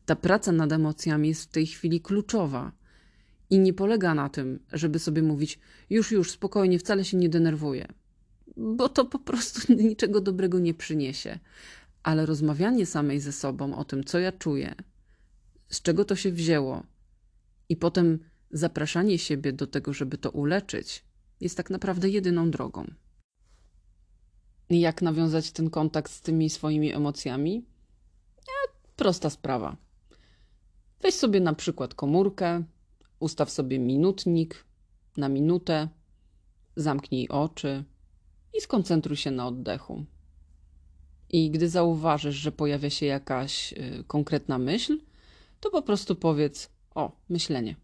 Ta 0.06 0.16
praca 0.16 0.52
nad 0.52 0.72
emocjami 0.72 1.28
jest 1.28 1.44
w 1.44 1.52
tej 1.52 1.66
chwili 1.66 2.00
kluczowa 2.00 2.72
i 3.50 3.58
nie 3.58 3.72
polega 3.72 4.14
na 4.14 4.28
tym, 4.28 4.58
żeby 4.72 4.98
sobie 4.98 5.22
mówić: 5.22 5.58
już, 5.90 6.12
już, 6.12 6.30
spokojnie, 6.30 6.78
wcale 6.78 7.04
się 7.04 7.16
nie 7.16 7.28
denerwuję, 7.28 7.88
bo 8.56 8.88
to 8.88 9.04
po 9.04 9.18
prostu 9.18 9.72
niczego 9.88 10.20
dobrego 10.20 10.58
nie 10.58 10.74
przyniesie. 10.74 11.38
Ale 12.02 12.26
rozmawianie 12.26 12.86
samej 12.86 13.20
ze 13.20 13.32
sobą 13.32 13.76
o 13.76 13.84
tym, 13.84 14.04
co 14.04 14.18
ja 14.18 14.32
czuję, 14.32 14.74
z 15.68 15.82
czego 15.82 16.04
to 16.04 16.16
się 16.16 16.32
wzięło, 16.32 16.82
i 17.68 17.76
potem 17.76 18.18
zapraszanie 18.50 19.18
siebie 19.18 19.52
do 19.52 19.66
tego, 19.66 19.92
żeby 19.92 20.18
to 20.18 20.30
uleczyć, 20.30 21.04
jest 21.40 21.56
tak 21.56 21.70
naprawdę 21.70 22.08
jedyną 22.08 22.50
drogą 22.50 22.90
jak 24.78 25.02
nawiązać 25.02 25.52
ten 25.52 25.70
kontakt 25.70 26.12
z 26.12 26.20
tymi 26.20 26.50
swoimi 26.50 26.92
emocjami? 26.92 27.66
E, 28.38 28.72
prosta 28.96 29.30
sprawa. 29.30 29.76
Weź 31.00 31.14
sobie 31.14 31.40
na 31.40 31.54
przykład 31.54 31.94
komórkę, 31.94 32.64
ustaw 33.20 33.50
sobie 33.50 33.78
minutnik 33.78 34.64
na 35.16 35.28
minutę, 35.28 35.88
zamknij 36.76 37.28
oczy 37.28 37.84
i 38.58 38.60
skoncentruj 38.60 39.16
się 39.16 39.30
na 39.30 39.46
oddechu. 39.46 40.04
I 41.28 41.50
gdy 41.50 41.68
zauważysz, 41.68 42.34
że 42.34 42.52
pojawia 42.52 42.90
się 42.90 43.06
jakaś 43.06 43.72
y, 43.72 44.04
konkretna 44.06 44.58
myśl, 44.58 44.98
to 45.60 45.70
po 45.70 45.82
prostu 45.82 46.16
powiedz: 46.16 46.70
O, 46.94 47.12
myślenie. 47.28 47.76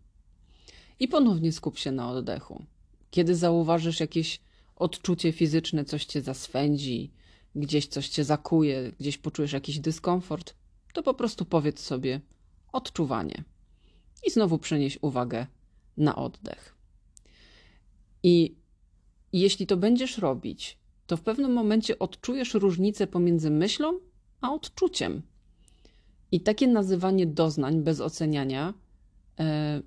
I 1.00 1.08
ponownie 1.08 1.52
skup 1.52 1.78
się 1.78 1.92
na 1.92 2.10
oddechu. 2.10 2.64
Kiedy 3.10 3.34
zauważysz 3.34 4.00
jakieś 4.00 4.40
odczucie 4.76 5.32
fizyczne 5.32 5.84
coś 5.84 6.04
cię 6.04 6.22
zaswędzi, 6.22 7.12
gdzieś 7.54 7.86
coś 7.86 8.08
cię 8.08 8.24
zakuje, 8.24 8.92
gdzieś 9.00 9.18
poczujesz 9.18 9.52
jakiś 9.52 9.78
dyskomfort, 9.78 10.54
to 10.92 11.02
po 11.02 11.14
prostu 11.14 11.44
powiedz 11.44 11.80
sobie 11.80 12.20
odczuwanie 12.72 13.44
i 14.26 14.30
znowu 14.30 14.58
przenieś 14.58 14.98
uwagę 15.02 15.46
na 15.96 16.16
oddech. 16.16 16.76
I 18.22 18.56
jeśli 19.32 19.66
to 19.66 19.76
będziesz 19.76 20.18
robić, 20.18 20.78
to 21.06 21.16
w 21.16 21.22
pewnym 21.22 21.52
momencie 21.52 21.98
odczujesz 21.98 22.54
różnicę 22.54 23.06
pomiędzy 23.06 23.50
myślą 23.50 23.98
a 24.40 24.52
odczuciem. 24.52 25.22
I 26.32 26.40
takie 26.40 26.68
nazywanie 26.68 27.26
doznań 27.26 27.82
bez 27.82 28.00
oceniania 28.00 28.74
e, 29.40 29.82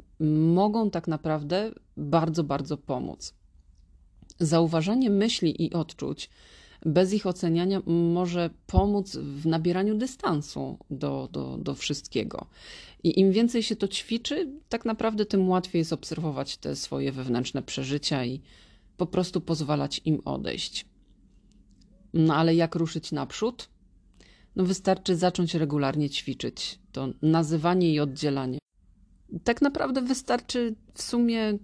mogą 0.53 0.91
tak 0.91 1.07
naprawdę 1.07 1.71
bardzo, 1.97 2.43
bardzo 2.43 2.77
pomóc. 2.77 3.34
Zauważanie 4.39 5.09
myśli 5.09 5.65
i 5.65 5.73
odczuć 5.73 6.30
bez 6.86 7.13
ich 7.13 7.27
oceniania 7.27 7.82
może 7.86 8.49
pomóc 8.67 9.15
w 9.15 9.45
nabieraniu 9.45 9.97
dystansu 9.97 10.77
do, 10.89 11.30
do, 11.32 11.57
do 11.57 11.75
wszystkiego. 11.75 12.45
I 13.03 13.19
im 13.19 13.32
więcej 13.32 13.63
się 13.63 13.75
to 13.75 13.88
ćwiczy, 13.88 14.49
tak 14.69 14.86
naprawdę 14.86 15.25
tym 15.25 15.49
łatwiej 15.49 15.80
jest 15.80 15.93
obserwować 15.93 16.57
te 16.57 16.75
swoje 16.75 17.11
wewnętrzne 17.11 17.63
przeżycia 17.63 18.25
i 18.25 18.41
po 18.97 19.05
prostu 19.05 19.41
pozwalać 19.41 20.01
im 20.05 20.21
odejść. 20.25 20.86
No 22.13 22.36
ale 22.36 22.55
jak 22.55 22.75
ruszyć 22.75 23.11
naprzód? 23.11 23.69
No 24.55 24.65
wystarczy 24.65 25.15
zacząć 25.15 25.55
regularnie 25.55 26.09
ćwiczyć 26.09 26.80
to 26.91 27.09
nazywanie 27.21 27.93
i 27.93 27.99
oddzielanie. 27.99 28.59
Tak 29.43 29.61
naprawdę 29.61 30.01
wystarczy 30.01 30.75
w 30.93 31.01
sumie 31.01 31.57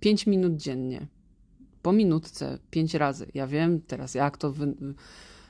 5 0.00 0.26
minut 0.26 0.56
dziennie 0.56 1.06
po 1.82 1.92
minutce, 1.92 2.58
pięć 2.70 2.94
razy. 2.94 3.26
Ja 3.34 3.46
wiem 3.46 3.80
teraz, 3.80 4.14
jak 4.14 4.38
to. 4.38 4.52
Wy... 4.52 4.74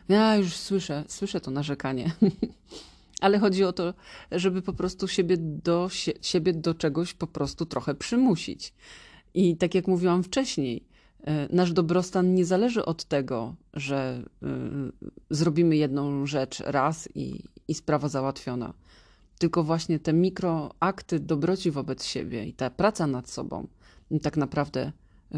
Ja 0.08 0.36
już 0.36 0.52
słyszę, 0.52 1.04
słyszę 1.08 1.40
to 1.40 1.50
narzekanie. 1.50 2.12
Ale 3.20 3.38
chodzi 3.38 3.64
o 3.64 3.72
to, 3.72 3.94
żeby 4.32 4.62
po 4.62 4.72
prostu 4.72 5.08
siebie 5.08 5.36
do, 5.38 5.88
siebie 6.22 6.52
do 6.52 6.74
czegoś 6.74 7.14
po 7.14 7.26
prostu 7.26 7.66
trochę 7.66 7.94
przymusić. 7.94 8.74
I 9.34 9.56
tak 9.56 9.74
jak 9.74 9.86
mówiłam 9.86 10.22
wcześniej, 10.22 10.84
e, 11.24 11.48
nasz 11.56 11.72
dobrostan 11.72 12.34
nie 12.34 12.44
zależy 12.44 12.84
od 12.84 13.04
tego, 13.04 13.54
że 13.74 14.24
y, 14.42 14.46
zrobimy 15.30 15.76
jedną 15.76 16.26
rzecz 16.26 16.60
raz 16.60 17.08
i, 17.14 17.42
i 17.68 17.74
sprawa 17.74 18.08
załatwiona. 18.08 18.74
Tylko 19.38 19.64
właśnie 19.64 19.98
te 19.98 20.12
mikroakty 20.12 21.20
dobroci 21.20 21.70
wobec 21.70 22.04
siebie 22.04 22.44
i 22.44 22.52
ta 22.52 22.70
praca 22.70 23.06
nad 23.06 23.30
sobą 23.30 23.66
tak 24.22 24.36
naprawdę 24.36 24.92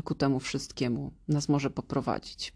ku 0.04 0.14
temu 0.14 0.40
wszystkiemu 0.40 1.12
nas 1.28 1.48
może 1.48 1.70
poprowadzić. 1.70 2.52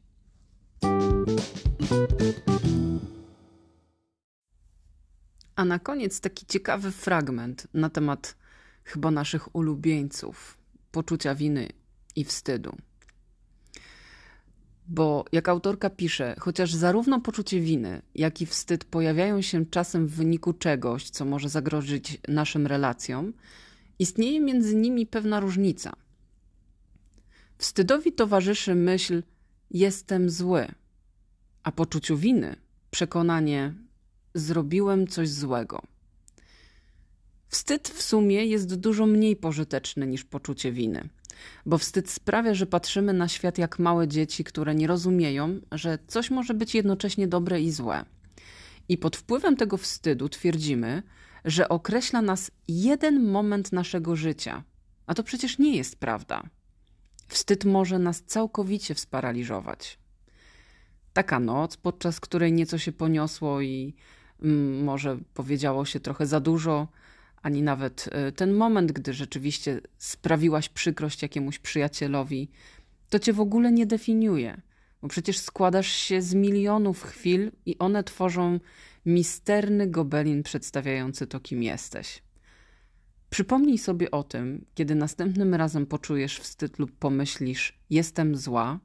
A 5.56 5.64
na 5.64 5.78
koniec 5.78 6.20
taki 6.20 6.46
ciekawy 6.46 6.90
fragment 6.90 7.66
na 7.74 7.90
temat 7.90 8.36
chyba 8.84 9.10
naszych 9.10 9.56
ulubieńców, 9.56 10.58
poczucia 10.90 11.34
winy 11.34 11.68
i 12.16 12.24
wstydu. 12.24 12.76
Bo 14.88 15.24
jak 15.32 15.48
autorka 15.48 15.90
pisze, 15.90 16.36
chociaż 16.38 16.74
zarówno 16.74 17.20
poczucie 17.20 17.60
winy, 17.60 18.02
jak 18.14 18.42
i 18.42 18.46
wstyd 18.46 18.84
pojawiają 18.84 19.42
się 19.42 19.66
czasem 19.66 20.06
w 20.06 20.10
wyniku 20.10 20.52
czegoś, 20.52 21.10
co 21.10 21.24
może 21.24 21.48
zagrozić 21.48 22.18
naszym 22.28 22.66
relacjom, 22.66 23.32
istnieje 23.98 24.40
między 24.40 24.76
nimi 24.76 25.06
pewna 25.06 25.40
różnica. 25.40 25.92
Wstydowi 27.58 28.12
towarzyszy 28.12 28.74
myśl: 28.74 29.22
jestem 29.70 30.30
zły, 30.30 30.68
a 31.62 31.72
poczuciu 31.72 32.16
winy 32.16 32.56
przekonanie: 32.90 33.74
zrobiłem 34.34 35.06
coś 35.06 35.28
złego. 35.28 35.82
Wstyd 37.48 37.88
w 37.88 38.02
sumie 38.02 38.46
jest 38.46 38.74
dużo 38.74 39.06
mniej 39.06 39.36
pożyteczny 39.36 40.06
niż 40.06 40.24
poczucie 40.24 40.72
winy, 40.72 41.08
bo 41.66 41.78
wstyd 41.78 42.10
sprawia, 42.10 42.54
że 42.54 42.66
patrzymy 42.66 43.12
na 43.12 43.28
świat 43.28 43.58
jak 43.58 43.78
małe 43.78 44.08
dzieci, 44.08 44.44
które 44.44 44.74
nie 44.74 44.86
rozumieją, 44.86 45.60
że 45.72 45.98
coś 46.06 46.30
może 46.30 46.54
być 46.54 46.74
jednocześnie 46.74 47.28
dobre 47.28 47.60
i 47.60 47.70
złe. 47.70 48.04
I 48.88 48.98
pod 48.98 49.16
wpływem 49.16 49.56
tego 49.56 49.76
wstydu 49.76 50.28
twierdzimy, 50.28 51.02
że 51.44 51.68
określa 51.68 52.22
nas 52.22 52.50
jeden 52.68 53.30
moment 53.30 53.72
naszego 53.72 54.16
życia, 54.16 54.64
a 55.06 55.14
to 55.14 55.22
przecież 55.22 55.58
nie 55.58 55.76
jest 55.76 55.96
prawda. 55.96 56.42
Wstyd 57.28 57.64
może 57.64 57.98
nas 57.98 58.22
całkowicie 58.22 58.94
sparaliżować. 58.94 59.98
Taka 61.12 61.40
noc, 61.40 61.76
podczas 61.76 62.20
której 62.20 62.52
nieco 62.52 62.78
się 62.78 62.92
poniosło 62.92 63.60
i 63.60 63.94
mm, 64.42 64.84
może 64.84 65.18
powiedziało 65.34 65.84
się 65.84 66.00
trochę 66.00 66.26
za 66.26 66.40
dużo, 66.40 66.88
ani 67.42 67.62
nawet 67.62 68.08
e, 68.12 68.32
ten 68.32 68.52
moment, 68.52 68.92
gdy 68.92 69.12
rzeczywiście 69.12 69.80
sprawiłaś 69.98 70.68
przykrość 70.68 71.22
jakiemuś 71.22 71.58
przyjacielowi, 71.58 72.50
to 73.10 73.18
cię 73.18 73.32
w 73.32 73.40
ogóle 73.40 73.72
nie 73.72 73.86
definiuje, 73.86 74.60
bo 75.02 75.08
przecież 75.08 75.38
składasz 75.38 75.92
się 75.92 76.22
z 76.22 76.34
milionów 76.34 77.02
chwil 77.02 77.52
i 77.66 77.78
one 77.78 78.04
tworzą 78.04 78.60
misterny 79.06 79.86
gobelin 79.86 80.42
przedstawiający 80.42 81.26
to, 81.26 81.40
kim 81.40 81.62
jesteś. 81.62 82.22
Przypomnij 83.34 83.78
sobie 83.78 84.10
o 84.10 84.22
tym, 84.22 84.64
kiedy 84.74 84.94
następnym 84.94 85.54
razem 85.54 85.86
poczujesz 85.86 86.38
wstyd 86.38 86.78
lub 86.78 86.92
pomyślisz, 86.92 87.78
jestem 87.90 88.36
zła, 88.36 88.80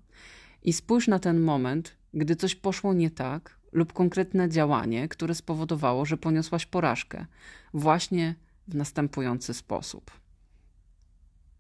i 0.64 0.74
spójrz 0.74 1.08
na 1.08 1.20
ten 1.20 1.40
moment, 1.40 1.96
gdy 2.14 2.36
coś 2.36 2.56
poszło 2.56 2.94
nie 2.94 3.12
tak, 3.12 3.60
lub 3.72 3.94
konkretne 3.94 4.50
działanie, 4.50 5.08
które 5.08 5.36
spowodowało, 5.36 6.06
że 6.06 6.18
poniosłaś 6.18 6.66
porażkę, 6.66 7.26
właśnie 7.74 8.36
w 8.68 8.76
następujący 8.76 9.54
sposób. 9.54 10.12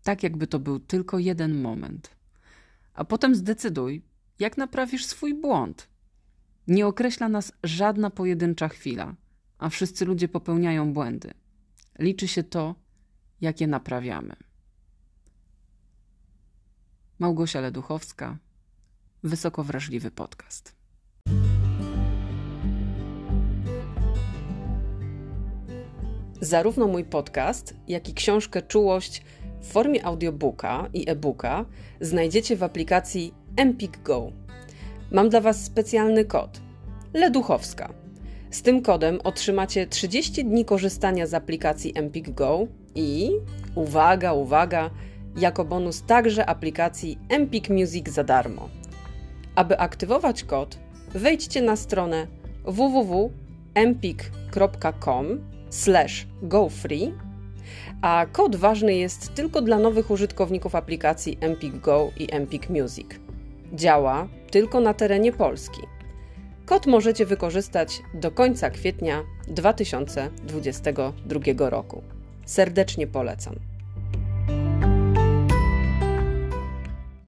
Tak, 0.03 0.23
jakby 0.23 0.47
to 0.47 0.59
był 0.59 0.79
tylko 0.79 1.19
jeden 1.19 1.61
moment. 1.61 2.09
A 2.93 3.05
potem 3.05 3.35
zdecyduj, 3.35 4.01
jak 4.39 4.57
naprawisz 4.57 5.05
swój 5.05 5.33
błąd. 5.33 5.87
Nie 6.67 6.87
określa 6.87 7.29
nas 7.29 7.51
żadna 7.63 8.09
pojedyncza 8.09 8.67
chwila, 8.67 9.15
a 9.57 9.69
wszyscy 9.69 10.05
ludzie 10.05 10.27
popełniają 10.27 10.93
błędy. 10.93 11.33
Liczy 11.99 12.27
się 12.27 12.43
to, 12.43 12.75
jak 13.41 13.61
je 13.61 13.67
naprawiamy. 13.67 14.35
Małgosia 17.19 17.61
Leduchowska, 17.61 18.37
Wysoko 19.23 19.63
Wrażliwy 19.63 20.11
Podcast. 20.11 20.75
Zarówno 26.41 26.87
mój 26.87 27.05
podcast, 27.05 27.75
jak 27.87 28.09
i 28.09 28.13
książkę 28.13 28.61
Czułość 28.61 29.23
w 29.61 29.67
formie 29.71 30.05
audiobooka 30.05 30.89
i 30.93 31.09
e-booka 31.09 31.65
znajdziecie 32.01 32.55
w 32.55 32.63
aplikacji 32.63 33.33
Empik 33.55 34.01
Go. 34.01 34.31
Mam 35.11 35.29
dla 35.29 35.41
Was 35.41 35.65
specjalny 35.65 36.25
kod 36.25 36.61
Leduchowska. 37.13 37.98
Z 38.51 38.61
tym 38.61 38.81
kodem 38.81 39.19
otrzymacie 39.23 39.87
30 39.87 40.45
dni 40.45 40.65
korzystania 40.65 41.27
z 41.27 41.33
aplikacji 41.33 41.93
Empik 41.95 42.29
Go 42.29 42.67
i 42.95 43.31
uwaga, 43.75 44.33
uwaga, 44.33 44.89
jako 45.37 45.65
bonus 45.65 46.03
także 46.03 46.45
aplikacji 46.45 47.17
Empik 47.29 47.69
Music 47.69 48.09
za 48.09 48.23
darmo. 48.23 48.69
Aby 49.55 49.79
aktywować 49.79 50.43
kod, 50.43 50.79
wejdźcie 51.13 51.61
na 51.61 51.75
stronę 51.75 52.27
www.empik.com 52.65 55.25
gofree, 56.41 57.13
a 58.01 58.25
kod 58.31 58.55
ważny 58.55 58.95
jest 58.95 59.33
tylko 59.33 59.61
dla 59.61 59.79
nowych 59.79 60.11
użytkowników 60.11 60.75
aplikacji 60.75 61.37
Empik 61.41 61.79
Go 61.79 62.11
i 62.17 62.27
Empik 62.31 62.69
Music. 62.69 63.07
Działa 63.73 64.27
tylko 64.51 64.79
na 64.79 64.93
terenie 64.93 65.31
Polski. 65.31 65.81
Kod 66.69 66.87
możecie 66.87 67.25
wykorzystać 67.25 68.01
do 68.13 68.31
końca 68.31 68.69
kwietnia 68.69 69.23
2022 69.47 71.69
roku. 71.69 72.03
Serdecznie 72.45 73.07
polecam. 73.07 73.55